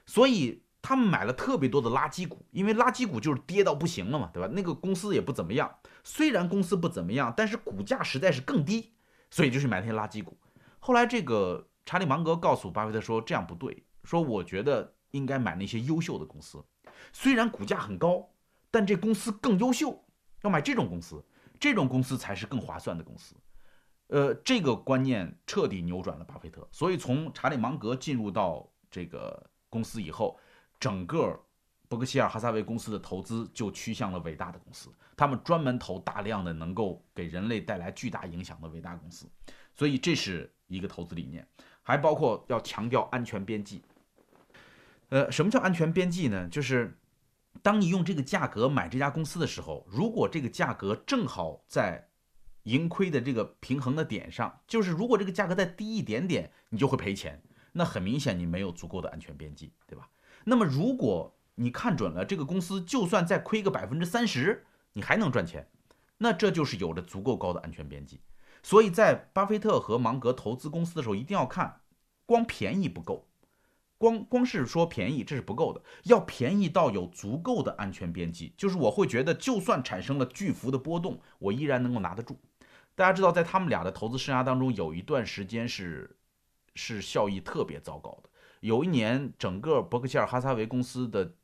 [0.05, 4.47] 所以他们买了特别多的垃圾股，因为垃圾股就是跌到不行了嘛，对吧？
[4.53, 8.93] 那个公司也不怎么样，虽然公司不怎么样，但是股价实在是更低，
[9.31, 10.37] 所以就去买那些垃圾股。
[10.77, 16.63] 后来这个查理芒格告诉巴菲特说这样不对，说我觉得应该买那些优秀的公司，
[17.11, 18.29] 虽然股价很高，
[18.69, 20.05] 但这公司更优秀，
[20.43, 21.25] 要买这种公司，
[21.59, 23.33] 这种公司才是更划算的公司。
[24.09, 30.39] 呃，这个观念彻底扭转了巴菲特，所以从查理芒格进入到这个公司以后，
[30.79, 31.39] 整个
[31.87, 39.29] 伯克希尔哈撒韦公司的投资就趋向了伟大的公司，他们专门投大量的能够给人类带来巨大影响的伟大公司，
[39.73, 41.47] 所以这是一个投资理念，
[41.81, 43.81] 还包括要强调安全边际。
[45.09, 46.47] 呃，什么叫安全边际呢？
[46.49, 46.97] 就是
[47.61, 52.09] 当你用这个价格买这家公司的时候，如果这个价格正好在。
[52.65, 57.39] 盈亏的这个平衡的点上，就是如果这个价格再低一点点，你就会赔钱。
[57.73, 60.09] 那很明显，你没有足够的安全边际，对吧？
[60.45, 65.67] 那么如果你看准了这个公司，就算再亏个百分之三十，你还能赚钱，
[66.17, 68.21] 那这就是有着足够高的安全边际。
[68.63, 71.81] 所以在巴菲特和芒格投资公司的时候，一定要看，
[72.25, 73.27] 光便宜不够，
[73.97, 82.39] 光光是说便宜这是不够的，要便宜到有足够的安全边际，就是我会觉得，就算产生了巨幅的波动，我依然能够拿得住。
[82.95, 86.17] 大家知道，在他们俩的投资生涯当中，有一段时间是
[86.75, 88.29] 是效益特别糟糕的。
[88.65, 91.35] 有一年，整个伯克希尔哈撒韦公司的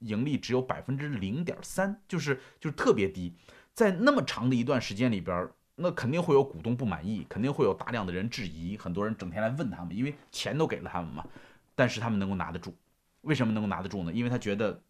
[0.00, 3.34] 盈利只有百分之零点三，就是就是特别低。
[3.72, 11.26] 在那么长的一段时间里边，那肯定会有股东不满意，肯定会有大量的人质疑，很多人整天来问他们，因为钱都给了他们嘛。
[11.74, 12.74] 但是他们能够拿得住，
[13.22, 14.12] 为什么能够拿得住呢？
[14.12, 14.82] 因为他觉得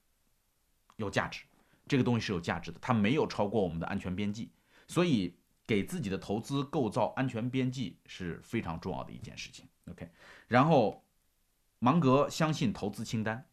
[0.97, 1.45] 有价值，
[1.87, 4.51] 这个东西是有价值的，它没有超过我们的安全边际，
[4.87, 5.35] 所以。
[5.69, 9.67] 给自己的投资构造安全边际是非常重要的一件事情。
[9.91, 10.09] OK，
[10.47, 11.05] 然后
[11.81, 13.45] 芒格相信投资清单，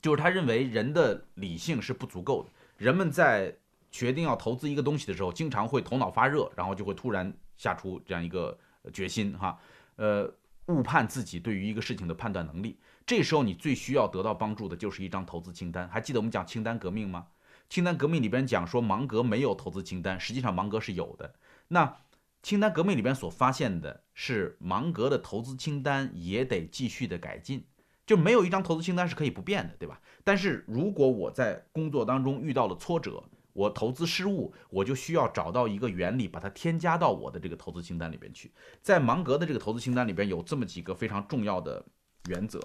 [0.00, 2.50] 就是他认为人的理性是不足够的。
[2.76, 3.54] 人们在
[3.90, 8.56] 决定要投资一个东西的时候，经常会头脑发热，然后就会突然下出这样一个
[8.92, 9.58] 决心，哈，
[9.96, 10.32] 呃，
[10.66, 12.78] 误判自己对于一个事情的判断能力。
[13.04, 15.88] 这时候你最需要得到帮助的就是一张投资清单。
[15.88, 17.26] 还记得我们讲清单革命吗？
[17.68, 21.34] 清单革命里边讲说芒格没有投资清单，实际上芒格是有的。
[21.66, 21.96] 那
[22.42, 27.66] 清单革命里边所发现的是芒格的投资清单也得继续的改进，
[28.06, 30.00] 就没有一张投资清单是可以不变的，对吧？
[30.24, 33.22] 但是如果我在工作当中遇到了挫折，
[33.52, 38.52] 我投资失误，我就需要找到一个原理，把它添加到我的这个投资清单里边去。
[38.82, 41.84] 在芒格的这个投资清单里边有这么几个非常重要的
[42.28, 42.62] 原则。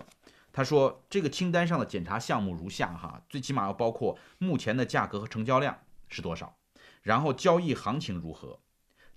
[0.51, 5.75] 他说，这个清单上的检查项目如下：哈，最起码要包括目前的价格和成交量
[6.07, 6.55] 是多少，
[7.01, 8.59] 然后交易行情如何，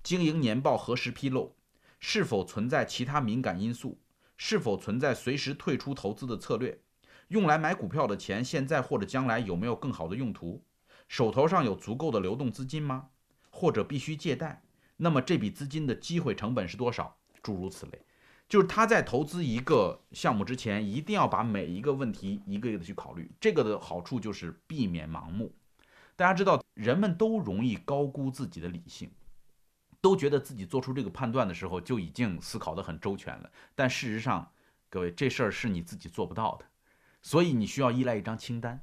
[0.07, 1.57] 经营年报何时披露，
[1.99, 3.99] 是否存在其他敏感因素，
[4.37, 6.79] 是否存在随时退出投资的策略，
[7.27, 10.63] 用来买股票的钱现在或者将来有没有更好的用途，
[11.09, 13.09] 手头上有足够的流动资金吗？
[13.51, 14.63] 或者必须借贷？
[14.97, 17.17] 那么这笔资金的机会成本是多少？
[17.43, 18.01] 诸如此类。
[18.49, 23.29] 就是他在投资一个项目之前，一定要把每一个问题一个一个的去考虑。
[23.41, 25.53] 这个的好处就是避免盲目。
[26.15, 29.11] 大家知道，人们都容易高估自己的理性，
[30.07, 33.51] 都觉得自己做出这个判断的时候就已经思考得很周全了。
[33.75, 34.53] 但事实上，
[34.89, 36.65] 各位，这事儿是你自己做不到的。
[37.23, 38.81] 所以你需要依赖一张清单。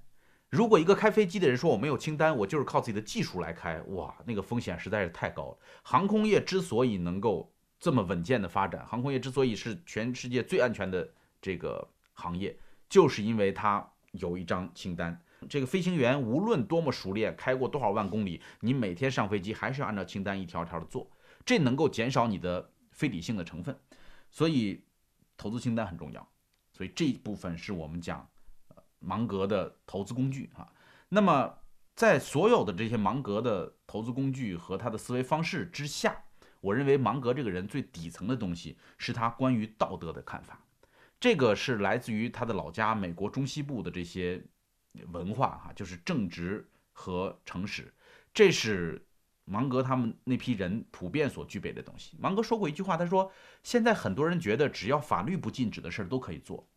[0.49, 5.57] 如果一个开飞机的人说我没有清单，我就是靠自己的技术来开，哇，那个风险实在是太高了。
[5.81, 11.09] 航空业之所以能够这么稳健的发展，航空业之所以是全世界最安全的
[11.41, 12.59] 这个行业，
[12.89, 15.17] 就是因为它有一张清单。
[15.47, 21.09] 这个飞行员无论多么熟练，开过多少万公里，你每天上飞机还是要按照清单一条条的做，
[21.45, 23.77] 这能够减少你的非理性的成分。
[24.29, 24.83] 所以，
[25.37, 26.27] 投资清单很重要。
[26.71, 28.27] 所以这一部分是我们讲
[28.99, 30.71] 芒格的投资工具啊。
[31.09, 31.57] 那么，
[31.95, 36.23] 在所有的这些芒格的投资工具和他的思维方式之下。
[36.61, 40.57] 我认为芒格这个人最底层的东西是他关于道德的看法，
[41.19, 44.41] 这个是来自于他的老家美国中西部的这些
[45.11, 47.93] 文化哈，就是正直和诚实，
[48.33, 49.05] 这是
[49.45, 52.17] 芒格他们那批人普遍所具备的东西。
[52.19, 53.31] 芒格说过一句话，他说
[53.63, 56.67] ：“现在很多人觉得只要法律不禁止的事儿都可以做，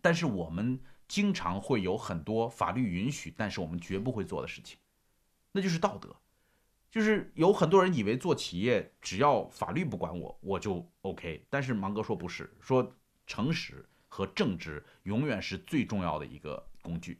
[0.00, 4.78] 但是我们经常会有很多法律允许，但是我们绝不会做的事情，
[5.52, 6.16] 那就是道德。”
[6.90, 11.42] 就是有很多人以为做企业只要法律不管我，我就 OK。
[11.48, 12.94] 但是芒格说不是，说
[13.26, 17.18] 诚实和正直永远是最重要的一个工具。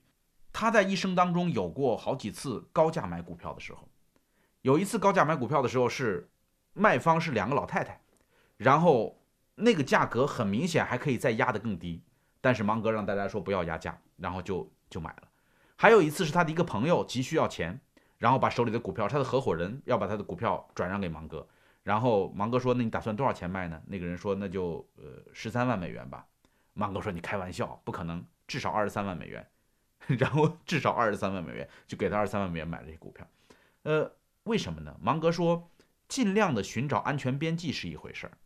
[0.52, 3.88] 他在一生当中有过好几次高价买股票的时候，
[4.60, 6.30] 有一次高价买股票的时候是
[6.74, 8.00] 卖方是两个老太太，
[8.56, 9.18] 然后
[9.54, 12.02] 那个价格很明显还可以再压得更低，
[12.40, 15.22] 但是芒格让大家说不要压价，然后就就买了。
[15.76, 17.80] 还有一次是他的一个朋友急需要钱。
[18.18, 21.44] 然后把手里的股票，他的合伙人要把他的股票转让给芒格，
[21.82, 26.24] 然后芒格说：“那你打算多少钱卖呢？”那个人说：“那就呃十三万美元吧。”
[26.72, 29.44] 芒格说：“你开玩笑，不可能，至少二十三万美元。”
[30.18, 33.26] 然后至少二十三万美元就给他二十三万美元买了这些股票。
[33.82, 34.12] 呃，
[34.44, 34.96] 为什么呢？
[35.00, 35.70] 芒格说
[36.08, 38.38] ：“尽量的寻找安全边际是一回事儿，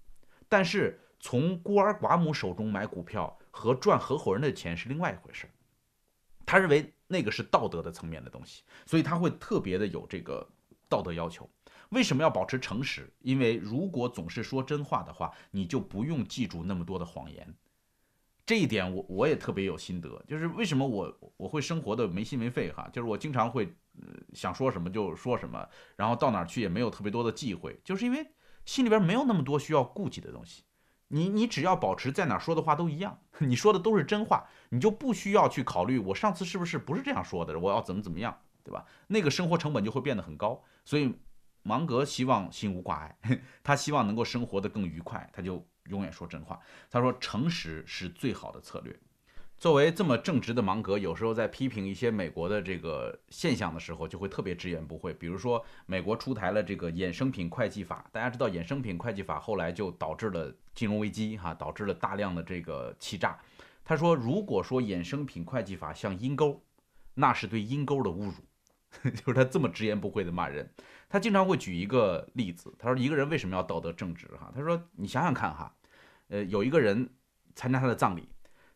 [0.49, 5.51] 但是从孤儿寡母手中买股票和赚合伙人的钱是另外一回事儿。”
[6.47, 10.49] 他认为那个是道德的层面的东西，所以他会特别的有这个
[10.89, 11.49] 道德要求。
[11.89, 13.13] 为什么要保持诚实？
[13.21, 17.53] 因为如果总是说真话的话，你就不用记住那么多的谎言。
[18.47, 23.77] 这一点我我也特别有心得，就是为什么我我会生活的没心没肺哈，就是我经常会
[24.33, 28.25] 想说什么就说什么，然后到哪儿去也没有特别多的忌讳，就是因为
[28.65, 30.63] 心里边没有那么多需要顾忌的东西。
[31.09, 38.87] 你你只要保持在哪说的话都一样， 你说的都是真话，你就不需要去考虑我上次是不是不是这样说的，我要怎么怎么样，对吧？
[39.09, 41.13] 那个生活成本就会变得很高，所以。
[41.63, 43.19] 芒格希望心无挂碍，
[43.65, 46.61] 他希望能够生活得更愉快，他就永远说真话。
[46.91, 48.95] 他说诚实是最好的策略。
[49.59, 55.15] 作为这么正直的芒格，有时候在批评一些美国的这个现象的时候，就会特别直言不讳。
[55.15, 63.39] 比如说，美国出台了这个衍生品会计法，大家知道衍生品会计法后来就导致了金融危机，哈，导致了大量的这个欺诈。
[63.83, 66.63] 他说，如果说衍生品会计法像阴沟，
[67.15, 68.35] 那是对阴沟的侮辱。
[69.03, 70.69] 就是他这么直言不讳的骂人，
[71.09, 74.27] 他经常会举一个例子，他说一个人为什么要道德正直？
[74.29, 75.75] 哈，他说你想想看哈，
[76.29, 77.09] 呃，有一个人
[77.55, 78.29] 参加他的葬礼，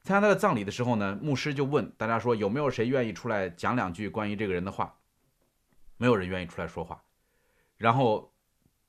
[0.02, 4.94] 参加他的葬礼的时候呢，牧师就问大家说有没有谁愿意出来讲两句关于这个人的话？
[5.96, 7.02] 没有人愿意出来说话，
[7.76, 8.32] 然后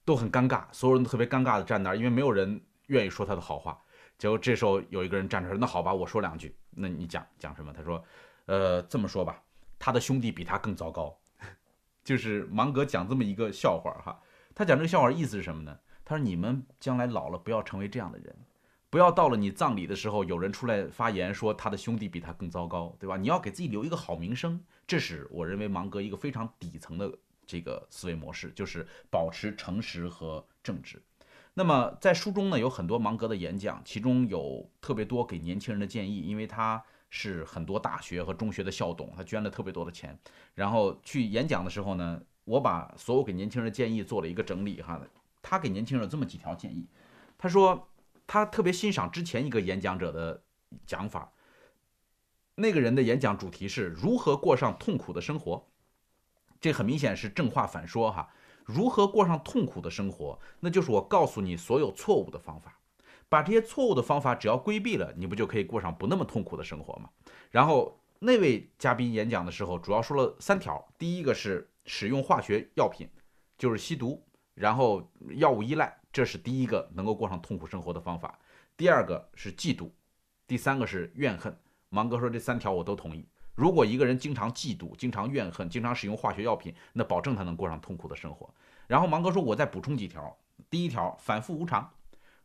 [0.06, 3.78] 都很尴尬，所有人都特别尴尬的站那儿，因为没有人愿意说他的好话。
[4.18, 7.74] 结果这时候有一个人站出来，那好吧，我说两句，那你讲讲什么？
[7.74, 8.02] 他说，
[8.46, 9.42] 呃，这么说吧。
[9.84, 11.18] 他的兄弟比他更糟糕，
[12.06, 14.22] 就是芒格讲这么一个笑话哈。
[14.54, 15.76] 他讲这个笑话意思是什么呢？
[16.06, 18.36] 他说：“你们将来老了不要成为这样的人，
[18.92, 23.18] 不要到了你葬礼的时候，有人出来发言说他的兄弟比他更糟糕，对吧？
[23.18, 24.64] 你要给自己留一个好名声。
[24.86, 27.12] 这是我认为芒格一个非常底层的
[27.48, 31.02] 这个思维模式，就是保持诚实和正直。
[31.56, 36.84] 那么在书中呢，有很多芒格的演讲，其中有特别多给年轻人的建议，因为他。
[37.12, 40.18] 是很多大学和中学的校董，他捐了特别多的钱，
[40.56, 45.00] 然后去演讲的时候呢，我把所有给年轻人的建议做了一个整理哈。
[45.44, 46.88] 他给年轻人这么几条建议，
[47.38, 47.90] 他说
[48.26, 50.42] 他特别欣赏之前一个演讲者的
[50.86, 51.32] 讲法，
[52.56, 55.68] 那个人的演讲主题是如何过上痛苦的生活，
[56.60, 58.30] 这很明显是正话反说哈。
[58.64, 62.80] 如何过上痛苦的生活，那就是我告诉你所有错误的方法。
[63.32, 67.10] 把这些错误的方法只要规避了，你不就可以过上不那么痛苦的生活吗？
[67.50, 73.08] 然后那位嘉宾演讲的时候，主要说了三条：第一个是使用化学药品，
[73.58, 74.22] 就是吸毒，
[74.54, 78.38] 然后药物依赖，这是第一个能够过上痛苦生活的方法；
[78.76, 79.90] 第二个是嫉妒；
[80.46, 81.58] 第三个是怨恨。
[81.88, 83.26] 芒格说这三条我都同意。
[83.56, 88.54] 如果一个人经常嫉妒、经常怨恨、经常使用化学药品，那保证他能过上痛苦的生活。
[88.88, 90.38] 然后芒格说，我再补充几条：
[90.70, 91.90] 第一条，反复无常。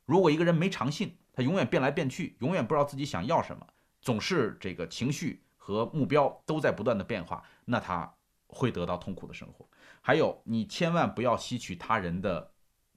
[0.06, 3.66] 如果一个人没长性，他永远变来变去，永远不知道自己想要什么，
[4.00, 8.14] 总是这个情绪和目标都在不断的变化，那他
[8.46, 9.68] 会得到痛苦的生活。
[10.00, 12.52] 还有，你千万不要吸取他人的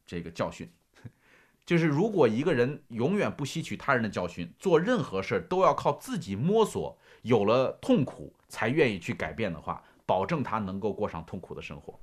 [0.06, 0.72] 这个教训，
[1.66, 12.00] 就是如果一个人永远不吸取他人的教训，做任何事都要靠自己摸索，有了痛苦才愿意去改变的话，保证他能够过上痛苦的生活。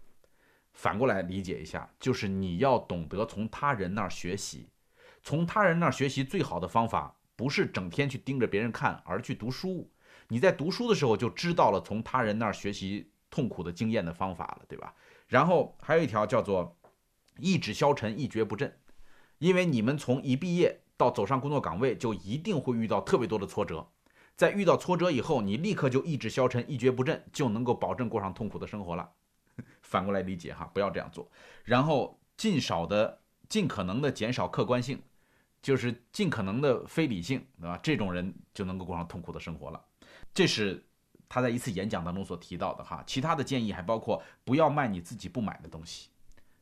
[0.72, 4.68] 反过来理解一下，就是你要懂得从他人那儿学习。
[5.26, 9.90] 从他人那儿学习最好的方法，不是整天去盯着别人看，而去读书。
[10.28, 14.94] 你在读书的时候就知道了从他人那儿学习痛苦的经验的方法了，对吧？
[15.26, 16.78] 然后还有一条叫做
[17.40, 18.72] “意志消沉，一蹶不振”。
[19.38, 23.88] 因为你们从一毕业到走上工作岗位，就一定会遇到特别多的挫折。
[24.36, 29.10] 在遇到挫折以后，你立刻就意志消沉，一蹶不振，就能够保证过上痛苦的生活了。
[29.82, 31.28] 反过来理解哈，不要这样做。
[31.64, 35.03] 然后尽少的、尽可能的减少客观性。
[35.66, 37.76] 就是尽可能的非理性，对吧？
[37.82, 39.84] 这种人就能够过上痛苦的生活了。
[40.32, 40.80] 这是
[41.28, 43.02] 他在一次演讲当中所提到的哈。
[43.04, 46.08] 其他的建议还包括不要卖你自己不买的东西。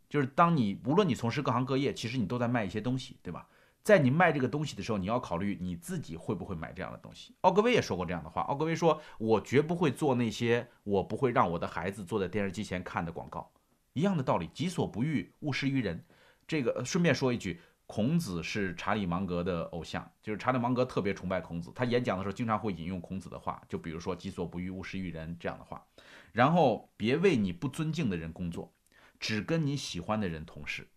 [0.08, 3.46] 就是当你无论你从事各行各业，其实你都在卖一些东西，对吧？
[3.82, 7.34] 在你卖这个东西的时候，你要考虑你自己会不会买这样的东西。
[7.42, 8.40] 奥格威也说过这样的话。
[8.44, 13.52] 奥格威说：“我绝不会做那些我不会让我的孩子坐在电视机前看的广告。”
[13.92, 16.02] 一样的道理，己所不欲，勿施于人。
[16.48, 17.60] 这个顺便说一句。
[17.86, 21.70] 孔子是查理芒格的偶像，就是查理芒格特别崇拜孔子。
[21.74, 25.84] 他演讲的时候经常会引用孔子的话，就比如说“己所不欲，勿施于人”这样的话。
[26.32, 28.72] 然后别为你不尊敬的人工作，
[29.20, 30.88] 只跟你喜欢的人同事。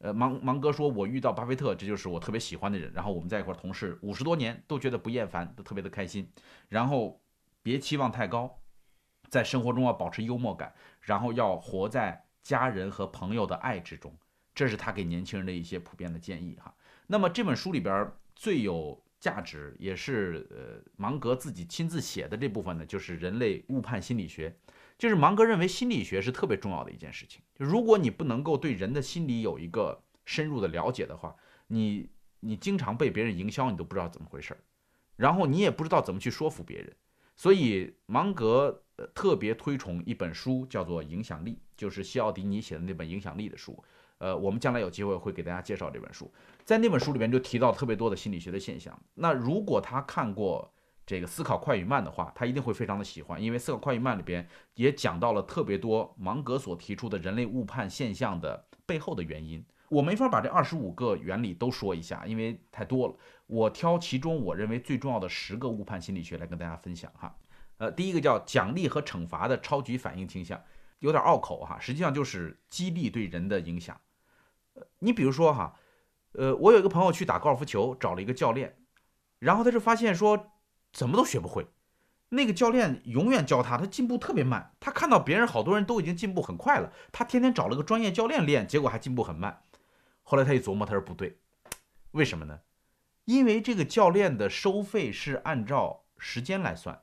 [0.00, 2.92] 呃，芒芒格说，我遇到巴菲特，这就是我特别喜欢的人。
[2.92, 6.30] 然后我们在一块同事五十多年，都觉得不厌烦，都特别的开心。
[6.68, 7.20] 然后
[7.62, 8.60] 别期望太高，
[9.28, 14.14] 在生活中要保持幽默感，然后要活在家人和朋友的爱之中。
[14.58, 16.74] 这是他给年轻人的一些普遍的建议哈。
[17.06, 24.52] 那么这本书里边最有价值，也是呃芒格自己亲自写的这部分呢，就是人类误判心理学。
[24.98, 27.40] 就是芒格认为心理学是特别重要的一件事情。
[27.54, 31.36] 就如果你不能够对人的心理有一个深入的了解的话，
[31.68, 34.58] 你你经常被别人营销，你都不知道怎么回事儿，
[35.14, 36.92] 然后你也不知道怎么去说服别人。
[37.36, 38.82] 所以芒格
[39.14, 43.80] 特别推崇一本书，叫做《影响力》，就是西奥迪尼写的那本《影响力》的书。
[44.18, 46.30] 呃，我们将来有机会会给大家介绍这本书。
[46.64, 48.96] 在那本书里边就提到特别多的心理学的现象。
[49.14, 50.72] 那如果他看过，
[51.06, 59.64] 这个思考快与慢的话，他一定会非常的喜欢，因为思考快与慢里边也讲到了特别多芒格所提出的人类误判现象的背后的原因。
[59.88, 63.14] 我没法把这二十五个原理都说一下，因为太多了。
[63.46, 67.34] 我挑其中我认为最重要的十个误判心理学来跟大家分享哈。
[67.78, 70.62] 呃，第一个叫奖励和惩罚的超级反应倾向，
[70.98, 73.98] 有点拗口哈，实际上就是激励对人的影响。
[74.98, 75.74] 你比如说哈，
[76.32, 78.78] 呃，我有一个朋友去打高尔夫球，找了一个教练，
[79.38, 80.52] 然后他就发现说。
[80.90, 81.66] 怎么都学不会，
[82.30, 84.74] 那个教练永远教他，他进步特别慢。
[84.80, 89.62] 他看到别人好多人都已经进步很快了，他天天找了个专业教练练，结果还进步很慢。
[90.22, 91.38] 后来他一琢磨，他说不对，
[92.12, 92.60] 为什么呢？
[93.26, 97.02] 因为这个教练的收费是按照时间来算，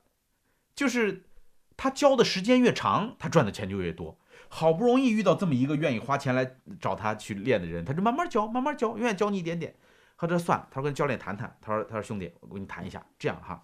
[0.76, 1.30] 就是
[1.78, 4.18] 他教的时间越长，他赚的钱就越多。
[4.50, 9.76] 好不容易遇到这么一个愿意花钱来找他去练的人，他就慢慢教，慢慢教，永远教你一点点。
[10.18, 13.62] 他说算，他说跟教练谈谈，他说他说兄弟，我跟你谈一下，这样哈。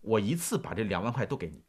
[0.00, 1.62] 我一次把这两万块都给你，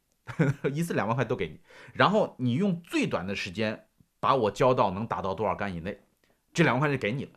[0.74, 1.60] 一次两万块都给你，
[1.94, 3.88] 然后你用最短的时间
[4.20, 6.00] 把我教到能打到多少杆以内，
[6.52, 7.32] 这两万块就给你了。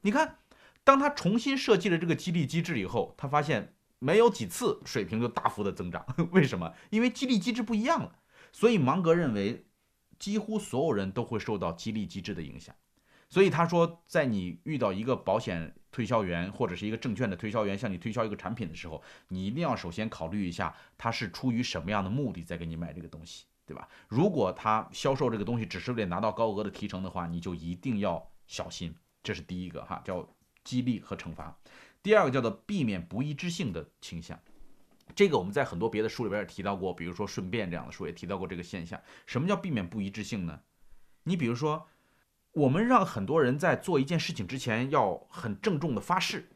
[0.00, 0.38] 你看，
[0.84, 6.06] 当他重新设计了这个激励机制以后，他发现没有几次水平就大幅的增长。
[6.32, 6.72] 为什么？
[6.88, 8.16] 因为激励机制不一样了。
[8.52, 9.66] 所以芒格认为，
[10.22, 12.72] 几乎所有人都会受到激励机制的影响。
[13.28, 23.88] 所以他说，在你遇到一个保险推销员或者是一个证券的推销员向你推销一个产品的时候，你一定要首先考虑一下他是出于什么样的目的在给你买这个东西，对吧？
[24.06, 28.94] 如果他销售这个东西只是为了拿到高额的提成的话，你就一定要小心。
[29.24, 30.28] 这是第一个哈，叫
[30.62, 31.58] 激励和惩罚。
[32.00, 34.38] 第二个叫做避免不一致性的倾向，
[35.14, 39.00] 这个我们在很多别的书里边也提到过，比如说《顺便》这样的书也提到过这个现象。
[39.26, 40.60] 什么叫避免不一致性呢？
[41.24, 41.86] 你比如说。
[42.54, 46.46] 我们让很多人在做一件事情之前要很郑重的发誓，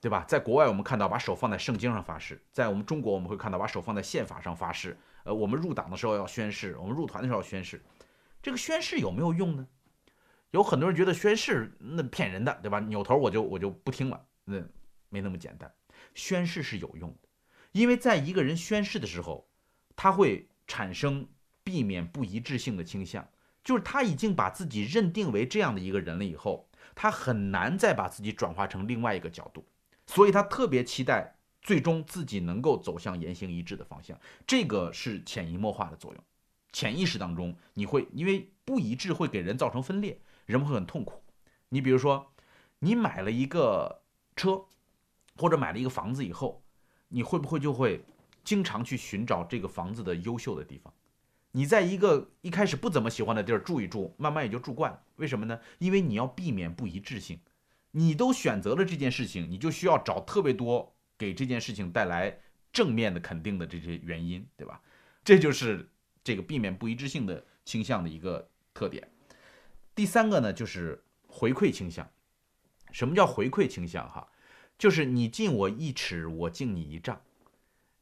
[0.00, 0.24] 对吧？
[0.26, 4.96] 在国外我们看到把手放在圣经上发誓，在我们中国我们会看到把手放在宪法上发誓。
[5.24, 7.84] 呃，我们入党的时候要宣誓，我们入团的时候要宣誓。
[8.40, 9.68] 这个宣誓有没有用呢？
[10.52, 12.80] 有很多人觉得宣誓那骗人的，对吧？
[12.80, 14.58] 扭头我就我就不听了，那
[15.10, 15.70] 没那么简单。
[16.14, 17.28] 宣誓是有用的，
[17.72, 19.48] 因为在一个人宣誓的时候，
[19.96, 21.26] 他会产生
[21.64, 23.28] 避免不一致性的倾向。
[23.64, 29.64] 就是他已经把自己认定为这样的一个人了以后，他很难再把自己转化成另外一个角度，
[30.08, 34.18] 所以他特别期待最终自己能够走向言行一致的方向。
[34.44, 36.24] 这个是潜移默化的作用，
[36.72, 41.22] 潜意识当中你会因为不一致会给人造成分裂，人们会很痛苦。
[41.68, 42.32] 你比如说，
[42.80, 44.02] 你买了一个
[44.34, 44.64] 车，
[45.36, 46.61] 或者买了一个房子以后，
[47.12, 48.02] 你会不会就会
[48.42, 50.92] 经常去寻找这个房子的优秀的地方？
[51.52, 54.98] 你在一个一开始不怎么喜欢的地儿住一住，慢慢也就住惯了。
[55.16, 55.60] 为什么呢？
[55.78, 57.38] 因为你要避免不一致性。
[57.90, 62.34] 你都选择了这件事情，你就需要找特别多给这件事情带来
[62.72, 64.80] 正面的肯定的这些原因，对吧？
[65.22, 65.86] 这就是
[66.24, 69.06] 这个避免不一致性的倾向的一个特点。
[69.94, 72.08] 第三个呢，就是回馈倾向。
[72.92, 74.08] 什么叫回馈倾向？
[74.08, 74.26] 哈，
[74.82, 77.20] 就是你敬我一尺，我敬你一丈。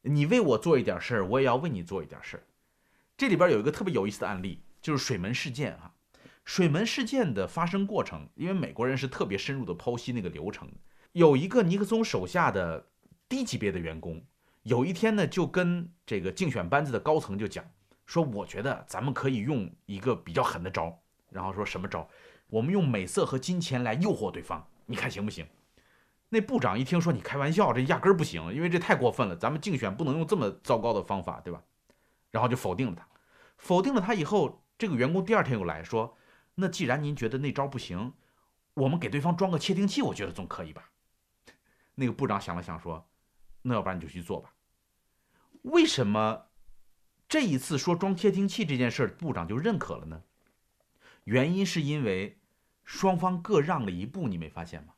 [0.01, 2.43] 你为我做一点事儿，我也要为你做一点事儿。
[3.15, 5.93] 这里边有一个特别有意思的案例，就是水门事件哈。
[6.43, 10.67] 水门事件的发生过程，因为美国人是特别深入的剖析那个流程。
[11.11, 12.83] 有一个尼克松手下的
[13.29, 14.19] 低级别的员工，
[14.63, 17.63] 有一天呢，就跟这个竞选班子的高层就讲
[18.07, 22.09] 说：“我觉得咱们可以用一个比较狠的招。”然后说什么招？
[22.47, 25.45] 我们用美色和金钱来诱惑对方，你看行不行？
[26.33, 31.61] 那部长一听说你开玩笑，这压根儿不行，因为这太过分了，咱们竞选不能用这么糟糕的方法，对吧？
[32.29, 33.05] 然后就否定了他。
[33.57, 36.17] 否定了他以后，这个员工第二天又来说
[36.55, 38.13] ：“那既然您觉得那招不行，
[38.75, 40.89] 我们给对方装个窃听器，我觉得总可以吧？”
[41.95, 43.05] 那个部长想了想说
[43.63, 44.53] ：“那要不然你就去做吧。”
[45.63, 46.45] 为什么
[47.27, 50.23] 这一次说装窃听器这件事儿，部长就认可了呢？
[51.25, 52.39] 原因是因为
[52.85, 54.93] 双方各让了一步，你没发现吗？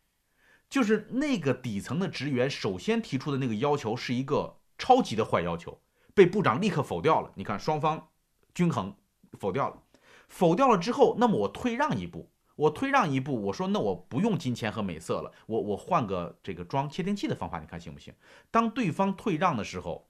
[0.73, 5.79] 就是那个底层的职员首先提出的那个要求是一个超级的坏要求，
[6.15, 7.31] 被部长立刻否掉了。
[7.35, 8.09] 你看双方
[8.55, 8.95] 均衡
[9.33, 9.83] 否掉了，
[10.27, 18.11] 否掉了之后，那么我退让一步，我退让一步，我说那我不用金钱和美色了，我我换个这个装窃听器的方法，你看行不行？
[18.49, 20.09] 当对方退让的时候，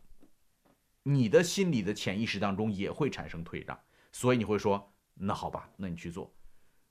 [1.04, 3.78] 你的心里的潜意识当中也会产生退让，
[4.14, 6.34] 所以你会说那好吧，那你去做。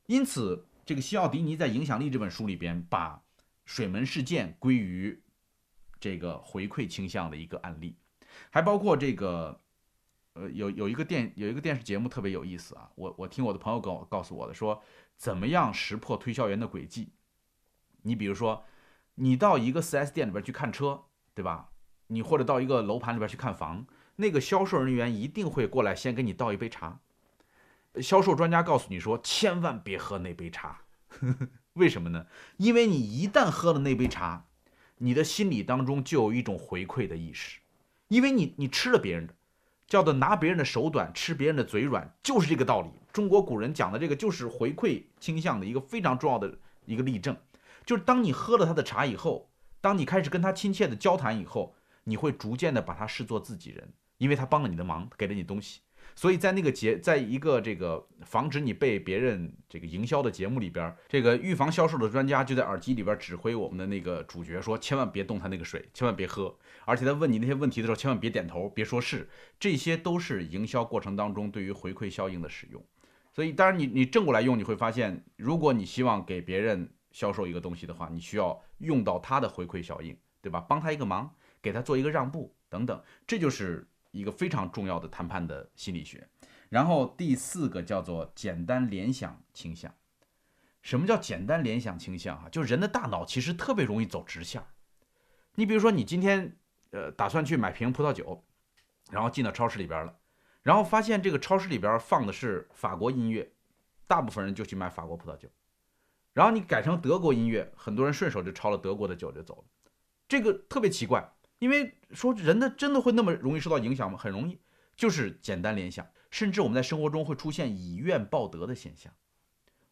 [0.08, 3.21] 因此，这个西奥迪尼在《影响力》这本书里边把。
[3.64, 5.22] 水门事件归于
[6.00, 7.96] 这个回馈倾向的一个案例，
[8.50, 9.60] 还包括这个，
[10.34, 14.82] 呃，有有一个电有一个电视节目特别有意思啊，我我听我的朋友跟我告诉我的说，
[15.16, 17.12] 怎么样识破推销员的诡计？
[18.02, 18.64] 你比如说，
[19.14, 21.04] 你到一个 4S 店里边去看车，
[21.34, 21.70] 对吧？
[22.08, 23.86] 你或者到一个楼盘里边去看房，
[24.16, 27.00] 那个销售人员一定会过来先给你倒一杯茶。
[28.00, 30.82] 销售专家告诉你说，千万别喝那杯茶。
[31.74, 32.26] 为什么呢？
[32.56, 34.46] 因为你一旦喝了那杯茶，
[34.98, 37.60] 你的心理当中就有一种回馈的意识，
[38.08, 39.34] 因为你你吃了别人的，
[39.86, 42.90] 叫做拿别人的手短，吃别人的嘴软，就是这个道理。
[43.12, 47.36] 中国古人讲的这个就是回馈倾向的一个非常重要的一个例证，
[47.84, 49.50] 就是当你喝了他的茶以后，
[49.80, 55.80] 当你开始跟他亲切的交谈以后，你会逐渐的把他视作自己人，因为他帮了你的忙，给了你东西。
[56.14, 66.54] 所以在那个节，在一个这个防止你被别人这个营销的节目里边，这个预防销售的专家就在耳机里边指挥我们的那个主角说：千万别动他那个水，千万别喝。
[66.84, 69.28] 而且他问你那些问题的时候，千万别点头，别说是。
[69.58, 72.84] 这些都是营销过程当中对于回馈效应的使用。
[73.32, 80.60] 所以当然你你正过来用，你会发现，如果你希望给别人销售一个东西的话，你需要用到他的回馈效应，对吧？
[80.60, 83.88] 帮他一个忙，给他做一个让步等等，这就是。
[84.12, 86.28] 一个非常重要的谈判的心理学，
[86.68, 89.92] 然后第四个叫做简单联想倾向。
[90.82, 92.40] 什么叫简单联想倾向？
[92.40, 94.62] 哈，就是人的大脑其实特别容易走直线。
[95.54, 96.56] 你比如说，你今天
[96.90, 98.44] 呃打算去买瓶葡萄酒，
[99.10, 100.18] 然后进到超市里边了，
[100.62, 103.50] 然后发现这个超市里边放的是法国音乐，
[104.06, 105.48] 大部分人就去买法国葡萄酒。
[106.32, 109.64] 然后你改成德国音乐，很多人顺手就抄了德国的酒就走了，
[110.26, 111.32] 这个特别奇怪。
[111.62, 114.18] 因为说人的真的会那么容易受到影响吗？
[114.18, 114.58] 很容易，
[114.96, 119.12] 就是简单联想，甚至我们在生活中会出现以怨报德的现象。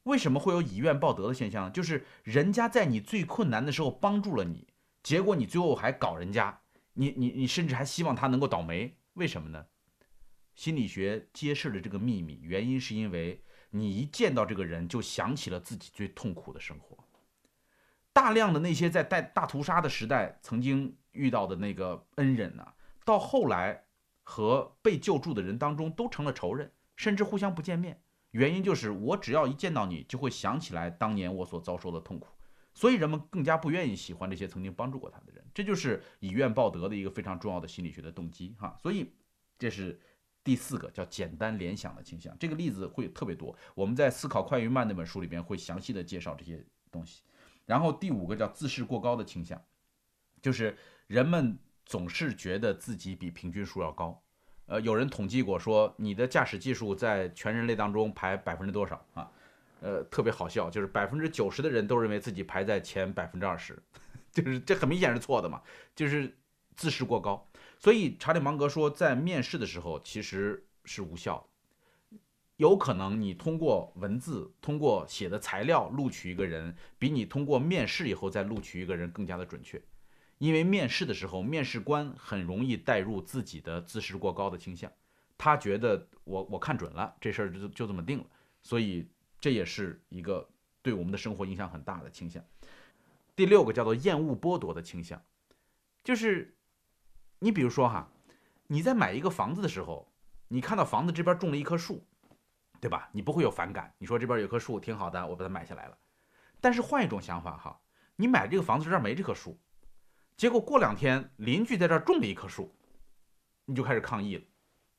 [0.02, 1.70] 为什么会有以怨报德的现象呢？
[1.70, 4.66] 就是人家在你最困难的时候帮助了你，
[5.04, 6.60] 结果你最后还搞人家，
[6.94, 8.96] 你你你甚至还希望他能够倒霉。
[9.12, 9.66] 为什么呢？
[10.56, 16.98] 心理学揭示了这个秘密，原因是因为你一见到这个人就想起了自己最痛苦的生活。
[18.12, 20.96] 大量的那些在大大屠杀的时代曾经。
[21.12, 22.64] 遇到的那个恩人呢，
[23.04, 23.82] 到后来
[24.22, 28.00] 和被救助的人当中都成了仇人，甚至互相不见面。
[28.30, 32.28] 原因就是我只要一见到你，就会想起来当年我所遭受的痛苦，
[32.72, 35.44] 所以人们更加不愿意喜欢这些曾经帮助过他的人。
[35.52, 38.78] 这就是以怨报德的一个非常重要的心理学的动机哈。
[38.80, 39.12] 所以
[39.58, 40.00] 这是
[40.44, 42.38] 第四个叫简单联想的倾向。
[42.38, 47.22] 这个例子会特别多，我们在《思考快与慢》那本书里边会详细的介绍这些东西。
[47.70, 49.60] 然后第五个叫自视过高的倾向，
[50.42, 50.76] 就是。
[51.10, 54.22] 人们总是觉得自己比平均数要高，
[54.66, 59.28] 呃，有人统计过说你的驾驶技术在全人类当中排百分之多少啊？
[59.80, 63.76] 呃，特别好笑，就是百分之九十的人都认为自己排在前百分之二十，
[64.30, 65.60] 就是这很明显是错的嘛，
[65.96, 66.32] 就是
[66.76, 67.44] 自视过高。
[67.80, 71.49] 所以查理芒格说，在面试的时候其实是无效的，
[72.60, 79.80] 有可能你通过文字、通过写的材料录取一个人，比你通过面试以后再录取一个人更加的准确。
[80.36, 84.92] 因为面试的时候，面试官很容易带入自己的自视过高的倾向，
[85.38, 88.26] 他觉得我我看准了这事儿就就这么定了，
[88.62, 89.08] 所以
[89.40, 90.46] 这也是一个
[90.82, 92.44] 对我们的生活影响很大的倾向。
[93.34, 95.22] 第六个叫做厌恶剥夺的倾向，
[96.04, 96.54] 就是
[97.38, 98.12] 你比如说哈，
[98.66, 100.12] 你在买一个房子的时候，
[100.48, 102.04] 你看到房子这边种了一棵树，
[102.80, 103.08] 对吧？
[103.12, 105.98] 你不会有反感，你说这边有棵树挺好的，我把它买下来了。
[106.60, 107.80] 但是换一种想法哈，
[108.16, 109.60] 你买这个房子这儿没这棵树。
[110.36, 112.74] 结果过两天，邻居在这儿种了一棵树，
[113.66, 114.44] 你就开始抗议了。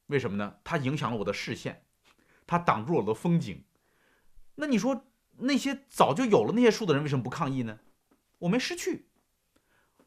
[0.08, 0.56] 为什么呢？
[0.64, 1.84] 它影响了我的视线，
[2.46, 3.66] 它挡住了我的风景。
[4.56, 5.08] 那你说
[5.38, 7.80] 那些早就有了那些树的人为什么不抗议呢？
[8.38, 9.08] 我没失去。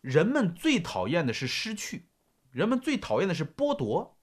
[0.00, 2.08] 人们最讨厌的是失去，
[2.50, 4.18] 人们最讨厌的是剥夺。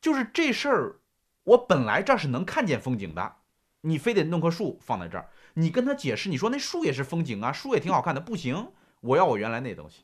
[0.00, 1.00] 就是这事儿，
[1.46, 3.36] 我本来这儿是能看见风景的，
[3.82, 10.02] 你非得弄棵树放在这儿，你跟他解释，你说那树也是风景啊，树也挺好看的，不行，我要我原来那东西。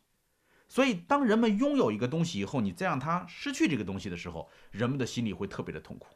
[0.69, 6.07] 所以，当人们拥有一个东西以后，你再让他失去这个东西的时候，人们的心里会特别的痛苦。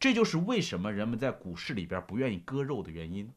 [0.00, 3.32] 这就是为什么人们在股市里边不愿意割肉的原因。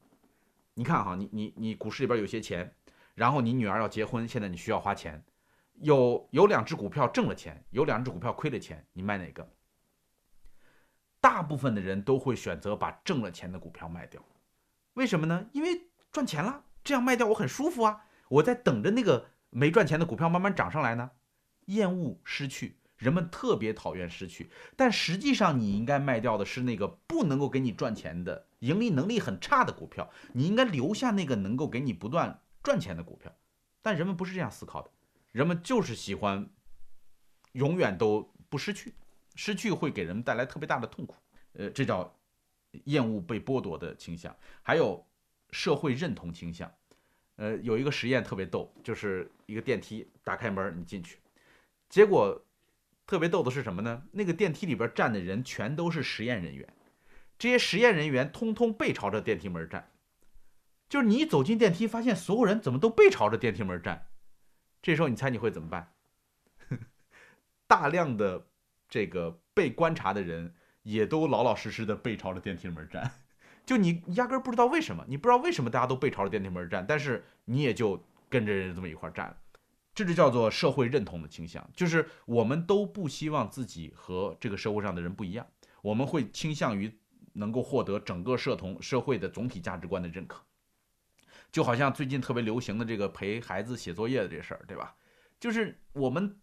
[0.74, 2.74] 你看哈，你你你股市里边有些钱，
[3.14, 5.24] 然后你女儿要结婚，现在你需要花钱，
[5.76, 9.48] 有有两只股票挣了钱，有两只股票亏了钱，你卖哪个？
[11.22, 14.24] 大部分的人都会选择把挣了钱的股票卖掉，
[14.94, 15.50] 为什么呢？
[15.52, 21.12] 因为赚钱了，这样卖掉我很舒服啊，我在等着那个没赚钱的股票慢慢涨上来呢。
[21.66, 33.32] 厌恶失去，人们特别讨厌失去，但实际上你应该卖掉的是那个不能够给你赚钱的、盈利能力很差的股票，你应该留下那个能够给你不断赚钱的股票。
[33.82, 34.90] 但人们不是这样思考的，
[35.32, 36.50] 人们就是喜欢
[37.52, 38.96] 永远都不失去。
[39.40, 41.16] 失去会给人们带来特别大的痛苦，
[41.54, 42.14] 呃，这叫
[42.84, 45.08] 厌恶被剥夺的倾向，还有
[45.52, 46.70] 社会认同倾向。
[47.38, 51.20] 呃，有一个实验特别逗，就是一个电梯打开门你进去，
[51.88, 52.46] 结果
[53.08, 54.04] 特别逗的是什么呢？
[54.12, 56.68] 那个电梯里边站的人全都是实验人员，
[57.38, 59.90] 这些实验人员通通背朝着电梯门站，
[60.90, 64.08] 就是你一走进电梯，发现所有人怎么都背朝着电梯门站，
[64.82, 65.94] 这时候你猜你会怎么办？
[67.68, 68.49] 大量的。
[68.90, 73.12] 这个被观察的人也都老老实实的背朝着电梯门站，
[73.66, 79.38] 就你压根不知道为什么，你不知道为什么大家都背朝着电梯门站，但是你也就跟着人这么一块站，
[79.94, 85.46] 这就叫做社会认同的倾向，就是我们都不希望自己和这个社会上的人不一样，
[85.84, 86.92] 我们会倾向于
[87.34, 90.42] 能够获得整个社同社会的总体价值观的认可，
[91.52, 94.96] 就好像最近特别流行的这个陪孩子写作业的这事儿，对吧？
[95.40, 96.40] 就是我们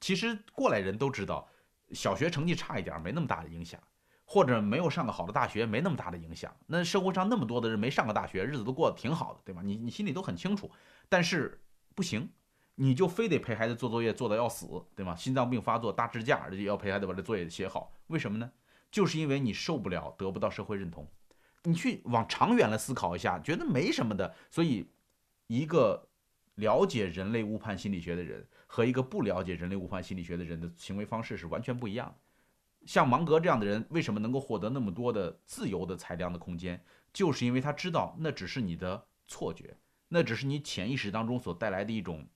[0.00, 1.48] 其实过来人都知道。
[1.92, 3.80] 小学成绩差一点没那么大的影响，
[4.24, 6.54] 或者没有上个好的大学没那么大的影响。
[6.66, 9.62] 那社会上那么多的人没上过大学，日子都过得挺好的，对吧？
[9.62, 10.70] 你你心里都很清楚。
[11.08, 11.60] 但是
[11.94, 12.28] 不行，
[12.74, 15.14] 你就非得陪孩子做作业做的要死，对吗？
[15.14, 17.92] 心脏病发作搭支架，要陪孩子把这作业写好。
[18.08, 18.50] 为什么呢？
[18.90, 21.06] 就是因为你受不了得不到社会认同。
[21.64, 24.34] 你去往长远了思考一下，觉得没什么的。
[24.50, 24.88] 所以，
[25.48, 26.05] 一个
[26.56, 28.46] 了解人类误判心理学的人。
[28.66, 32.14] 和一个不了解人类误判心理学的人的行为方式是完全不一样。
[32.84, 36.84] 像芒格这样的人，为什么能够获得那么多的自由的裁量的空间？
[37.12, 39.76] 就是因为他知道那只是你的错觉，
[40.08, 42.26] 那只是你潜意识当中所带来的一种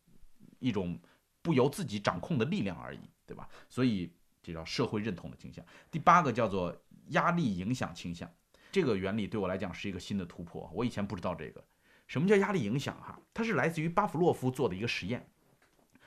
[0.60, 0.98] 一种
[1.42, 3.48] 不由自己掌控的力量而已，对吧？
[3.68, 5.64] 所以这叫社会认同的倾向。
[5.90, 6.74] 第八个叫做
[7.08, 8.32] 压力影响倾向，
[8.72, 11.64] 这个原理对我来讲是一个新的突破，我以前不知道这个。
[12.10, 13.00] 什么叫压力影响？
[13.00, 15.30] 哈，它是来自于巴甫洛夫做的一个实验。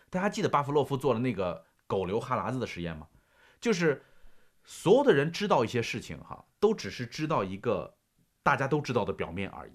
[0.09, 3.07] 大家记得巴甫洛夫做了那个狗流哈喇子的实验吗？
[3.61, 4.03] 就是
[4.65, 7.95] 所有的人知道一些事情，哈，都只是知道一个
[8.43, 9.71] 大家都知道的表面而已。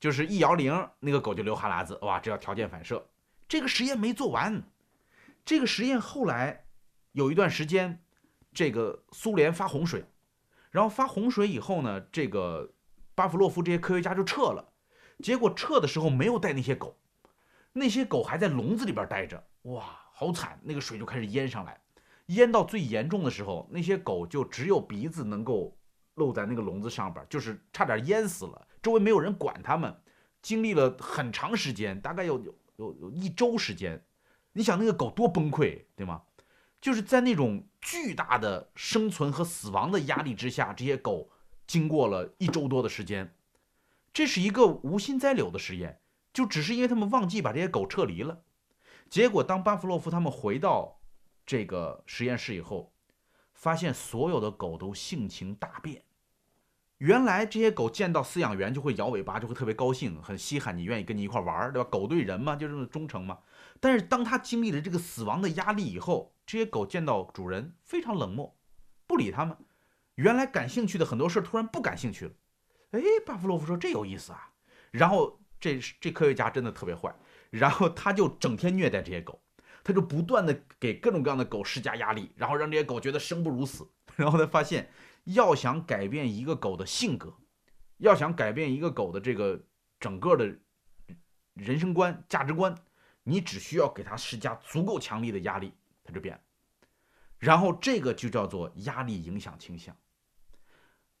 [0.00, 3.08] 就是一摇铃，那个狗就流哈喇子，哇，这叫条件反射。
[3.46, 4.60] 这个实验没做完，
[5.44, 6.66] 这个实验后来
[7.12, 8.02] 有一段时间，
[8.52, 10.04] 这个苏联发洪水，
[10.72, 12.74] 然后发洪水以后呢，这个
[13.14, 14.72] 巴甫洛夫这些科学家就撤了，
[15.22, 16.96] 结果撤的时候没有带那些狗，
[17.72, 19.42] 那些狗还在笼子里边待着。
[19.62, 20.58] 哇，好惨！
[20.62, 21.80] 那个水就开始淹上来，
[22.26, 25.76] 淹到最严重的时候，那些狗就只有鼻子能够
[26.14, 28.66] 露在那个笼子上边，就是差点淹死了。
[28.80, 29.94] 周围没有人管它们，
[30.40, 34.02] 经历了很长时间，大概有有有有一周时间。
[34.52, 36.22] 你想那个狗多崩溃，对吗？
[36.80, 41.28] 就是在那种巨大的生存和死亡的压力之下，这些狗
[41.66, 43.34] 经过了一周多的时间。
[44.18, 46.00] 这是一个无心栽柳的实验，
[46.32, 48.42] 就只是因为他们忘记把这些狗撤离了。
[49.08, 51.00] 结果，当巴甫洛夫他们回到
[51.46, 52.92] 这个实验室以后，
[53.54, 56.02] 发现所有的狗都性情大变。
[56.96, 61.88] 原来这些狗见到饲养员就会摇尾巴，就会特别高兴，很稀罕你愿意跟你一块玩，对吧？
[61.88, 63.38] 狗对人嘛，就这么忠诚嘛。
[63.78, 68.58] 但是当他经历了这个死亡的压力以后，这些狗见到主人非常冷漠，
[69.06, 69.56] 不理他们。
[70.16, 72.32] 原来感兴趣的很多事突然不感兴趣了。
[72.90, 74.50] 哎，巴甫洛夫说这有意思啊。
[74.90, 77.14] 然后这这科学家真的特别坏。
[77.50, 79.40] 然后他就整天虐待这些狗，
[79.82, 83.88] 他就不断的给各种各样的狗施加压力，然后让这些狗觉得生不如死。
[84.16, 84.90] 然后他发现，
[85.24, 87.34] 要想改变一个狗的性格，
[87.96, 89.58] 要想改变一个狗的这个
[89.98, 90.54] 整个的
[91.54, 92.74] 人生观、价值观，
[93.22, 95.72] 你只需要给它施加足够强力的压力，
[96.04, 96.38] 它就变。
[97.38, 99.96] 然后这个就叫做压力影响倾向。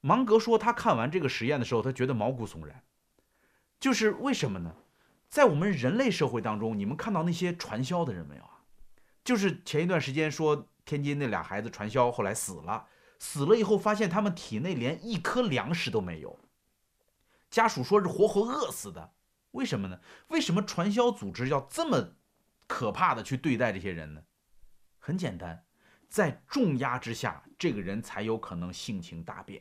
[0.08, 2.82] 芒格说，他看完这个实验的时候，他觉得毛骨悚然，
[3.78, 4.74] 就是为什么呢？
[5.28, 8.64] 在我们人类社会当中，你们看到那些传销的人没有啊？
[9.22, 12.86] 就是前一段时间说天津那俩孩子传销，后来死了，
[13.18, 16.38] 死了以后发现他们体内连一颗粮食都没有，
[17.50, 19.12] 家属说是活活饿死的。
[19.50, 20.00] 为什么呢？
[20.28, 22.14] 为什么传销组织要这么
[22.66, 24.22] 可怕的去对待这些人呢？
[24.98, 25.66] 很简单，
[26.08, 29.60] 在重压之下，这个人才有可能性情大变；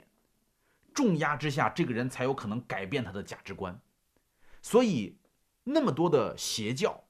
[0.97, 3.79] 重压之下，这个人才有可能改变他的价值观。
[4.63, 5.15] 所以
[5.63, 7.03] 那么多的邪教，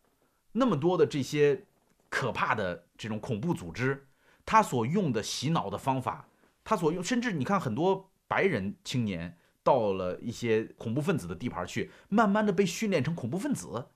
[0.51, 1.63] 那么多的这些
[2.09, 4.05] 可怕的这种恐怖组织，
[4.45, 6.27] 他所用的洗脑的方法，
[6.65, 13.87] 他所用，甚至你看很多白人青年到了一些恐怖分子的地盘去，慢慢的被训练成恐怖分子。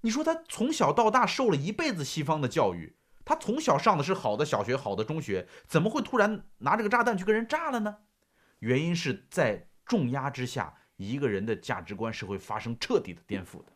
[0.00, 7.98] 你说他从小到大受了一辈子西方的教育，他从小上的是好的小学、好的中学，怎么会突然拿这个炸弹去跟人炸了呢？
[8.60, 13.72] 原因是在重压之下，一个人的价值观是会发生彻底的颠覆的。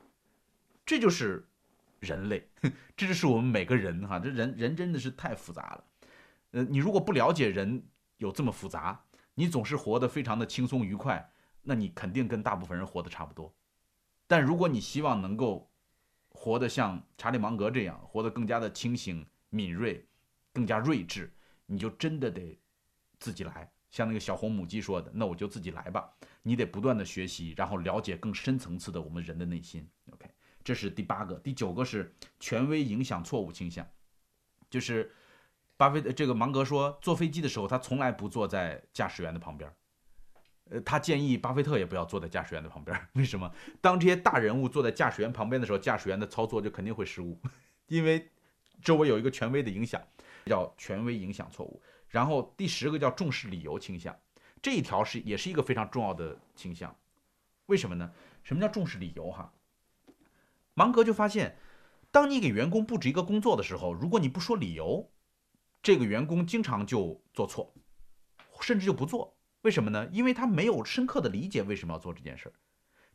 [0.86, 1.46] 这就是
[2.00, 2.48] 人类，
[2.96, 5.84] 这就是我们每个人哈，这人人真的是太复杂了。
[6.52, 9.04] 呃，你如果不了解人有这么复杂，
[9.34, 11.30] 你总是活得非常的轻松愉快，
[11.62, 13.54] 那你肯定跟大部分人活得差不多。
[14.26, 15.70] 但如果你希望能够
[16.30, 20.04] 活得像查理芒格这样，活得更加的清醒、敏锐，
[20.52, 21.32] 更加睿智，
[21.66, 22.58] 你就真的得
[23.18, 23.70] 自己来。
[23.90, 26.10] 像那个小红母鸡说的，那我就自己来吧。
[26.42, 29.86] 你得不断的学习，然后了解更深层次的我们人的内心。
[30.12, 30.26] OK，
[30.64, 33.86] 这是第八个，第九个是权威影响错误倾向，
[34.70, 35.12] 就是
[35.76, 39.70] 巴菲特这个芒格说，坐飞机的时候他从来不坐在驾驶员的旁边。
[40.70, 42.96] 呃，他建议巴菲特也不要坐在驾驶员的旁边。
[43.14, 43.52] 为什么？
[43.80, 47.36] 当这些大人物坐在驾驶员旁边的时候，驾驶员的操作就肯定会失误，
[47.88, 48.30] 因为
[48.80, 50.00] 周围有一个权威的影响，
[50.46, 51.82] 叫权威影响错误。
[52.10, 54.14] 然后第十个叫重视理由倾向，
[54.60, 56.94] 这一条是也是一个非常重要的倾向。
[57.66, 58.12] 为什么呢？
[58.42, 59.30] 什么叫重视理由？
[59.30, 59.52] 哈，
[60.74, 61.56] 芒格就发现，
[62.10, 65.08] 当你给员工布置一个工作的时候，如果你不说理由，
[65.80, 67.72] 这个员工经常就做错，
[68.60, 69.36] 甚至就不做。
[69.62, 70.08] 为什么呢？
[70.10, 72.52] 因为他没有深刻的理解为什么要做这件事儿。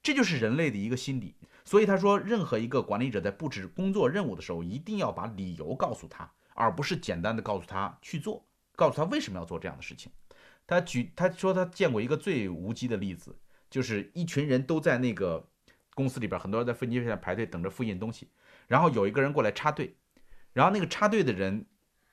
[0.02, 1.36] 这就是人类的一个心理。
[1.66, 8.46] 所以他说，任何一个管理者在布置工作任务的时候，一定要把理由告诉他，而不是简单的告诉他去做。
[8.76, 10.12] 告诉他为什么要做这样的事情。
[10.68, 13.38] 他举他说他见过一个最无稽的例子，
[13.70, 15.48] 就是一群人都在那个
[15.94, 18.30] 公司里边，很多人在飞机上排队等着复印东西，
[18.68, 19.96] 然后有一个人过来插队，
[20.54, 21.68] 然后那个插队的人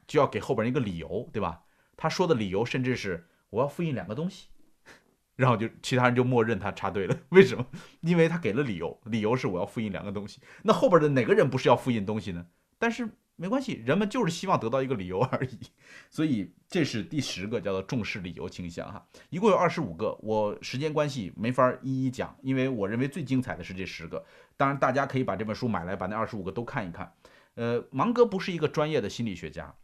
[0.06, 1.62] 就要给后边一个理由，对吧？
[1.96, 4.48] 他说的理由甚至是我要复印两个东西，
[5.36, 7.16] 然后就其他人就默认他插队了。
[7.30, 7.66] 为什么？
[8.02, 10.40] 因为他给了理由，理由是我要复印两个东西。
[10.62, 12.46] 那后边的哪个人不是要复印东西呢？
[12.78, 13.08] 但是。
[13.42, 15.58] 没关系，人们就是希望得到一个理由而已，
[16.08, 24.24] 所以这是第十个叫做重视理由倾向哈，一共有二十五个，我时间关系没法一一讲，因为我认为最精彩的是这十个，
[24.56, 27.12] 当然大家可以把这本书买来，把那二十五个都看一看。
[27.54, 29.74] 呃，芒格不是一个专业的心理学家，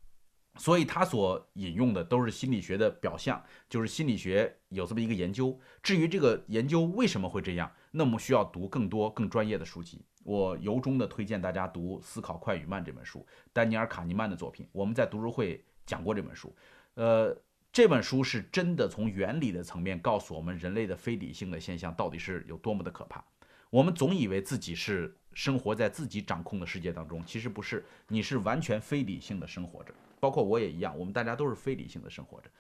[0.57, 5.59] 所以他所引用的都是心理学的表象，就是心理学有这么一个研究。
[5.83, 10.05] 至于这个研究为什么会这样，那么需要读更多更专业的书籍。
[10.29, 14.69] 我由衷的推荐大家读《思考快与慢》这本书，丹尼尔·卡尼曼的作品。
[14.73, 16.55] 我们在读书会讲过这本书。
[16.97, 17.35] 呃，
[17.73, 23.25] 这本书是真的从原理的层面告诉我们人类的非理性的现象到底是有多么的可怕。
[23.71, 29.95] 我们总以为自己是生活在自己掌控的世界当中，其实不是，你是完全非理性的生活着。
[30.21, 32.51] 包括我也一样，我们大家都是非理性的生活着。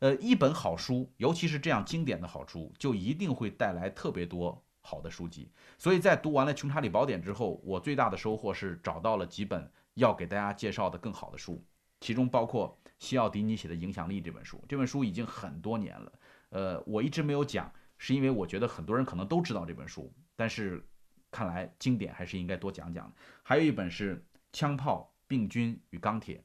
[0.00, 4.60] 呃，一本好书，尤其是这样经典的好书，就一定会带来特别多。
[4.84, 11.64] 好的书籍，所以在读完了《穷查理宝典》之后，我最大的收获是找到了几本要给大家介绍的更好的书，
[12.00, 14.62] 其中包括西奥迪尼写的《影响力》这本书。
[14.68, 16.12] 这本书已经很多年了，
[16.50, 20.84] 呃，我一直没有讲，是因为我觉得很多人可能都知道这本书，但是
[21.30, 23.10] 看来经典还是应该多讲讲。
[23.44, 24.16] 还有一本是
[24.52, 26.38] 《枪炮、病菌与钢铁》，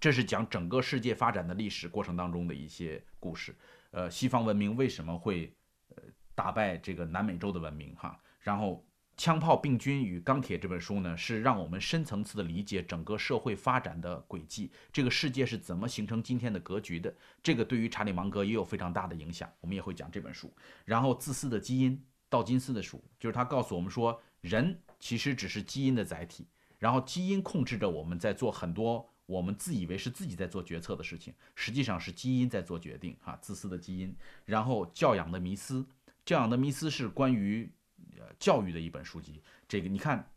[0.00, 3.56] 这是讲整个世界发展的历史过程当中的一些故事，
[3.92, 5.54] 呃，西方文明为什么会
[5.90, 6.02] 呃。
[6.42, 8.84] 打败这个南美洲的文明，哈，然后
[9.22, 17.14] 《枪炮、病菌与钢铁》这本书呢，是让我们深层次的理解整个社会发展的轨迹，这个世界是怎么形成今天的格局的。
[17.44, 20.52] 这个对于查理芒格也有非常大的影响，我们也会讲这本书。
[20.84, 21.96] 然后《自私的基因》，
[22.28, 26.48] 道金斯的书，就是他告诉我们说，人其实只是基因的载体，
[26.80, 34.12] 然后基因控制着我们在做很多我们自以为是自己在做决策的事情，实际上是基因在做决定，哈，自私的基因。
[34.44, 35.82] 然后《教养的迷思》。
[36.24, 37.70] 这样的迷思是关于
[38.18, 39.42] 呃教育的一本书籍。
[39.68, 40.30] 这个你看，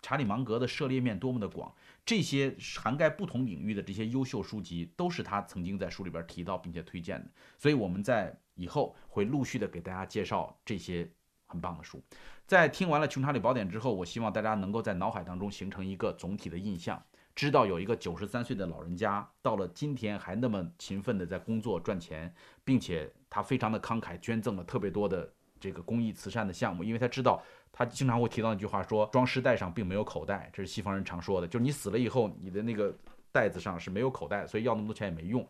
[0.00, 1.74] 查理芒格的涉猎面多么的广，
[2.04, 7.30] 这些涵盖不同领域的这些优秀书籍，都是他曾经在书里边提到并且推荐的。
[7.58, 11.10] 所以我们在以后会陆续的给大家介绍这些
[11.46, 12.02] 很棒的书。
[12.46, 17.02] 在听完了《穷查理宝典》之后，我希望大家能够在脑海当中形成一个总体的印象，
[17.34, 23.12] 知道有一个九十三岁的老人家到了今天还那么勤奋的在工作赚钱，并且。
[23.34, 25.26] 他非常的慷慨，捐赠了特别多的
[25.58, 32.94] 这个公益慈善的项目，因为他知道，他经常会提到一句话，说装尸袋上并没有口袋，这是西方人常说的，就是你死了以后，你的那个
[33.32, 35.48] 袋子上是没有口袋，所以要那么多钱也没用，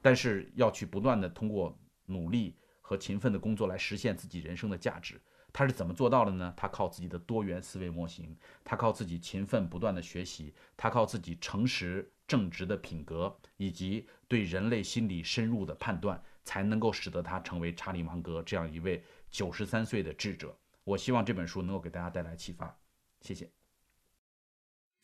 [0.00, 1.76] 但是要去不断的通过
[2.06, 5.20] 努力和勤奋的工作来实现自己人生的价值。
[5.54, 6.52] 他是怎么做到的呢？
[6.56, 20.58] 他靠自己的多元思维模型，他靠自己勤奋不断的学习，他靠自己诚实正直的品格，以及对人类心理深入的判断，才能够使得他成为查理芒格这样一位九十三岁的智者。
[20.82, 22.76] 我希望这本书能够给大家带来启发。
[23.20, 23.48] 谢谢。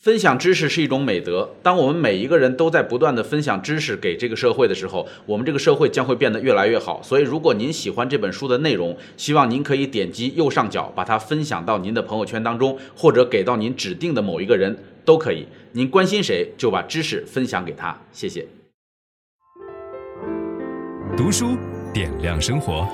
[0.01, 1.51] 分享知识是一种美德。
[1.62, 7.03] 当我们每一个人都在不断的分享知识给这个社会的时候，我们这个社会将会变得越来越好。
[7.03, 14.74] 所以，如果您喜欢这本书的内容，希望您可以点击右上角把它分享到您的朋友圈当中，或者给到您指定的某一个人
[15.05, 15.46] 都可以。
[15.72, 17.94] 您关心谁，就把知识分享给他。
[18.11, 18.46] 谢谢。
[21.14, 21.59] 读书
[21.92, 22.88] 点亮生活。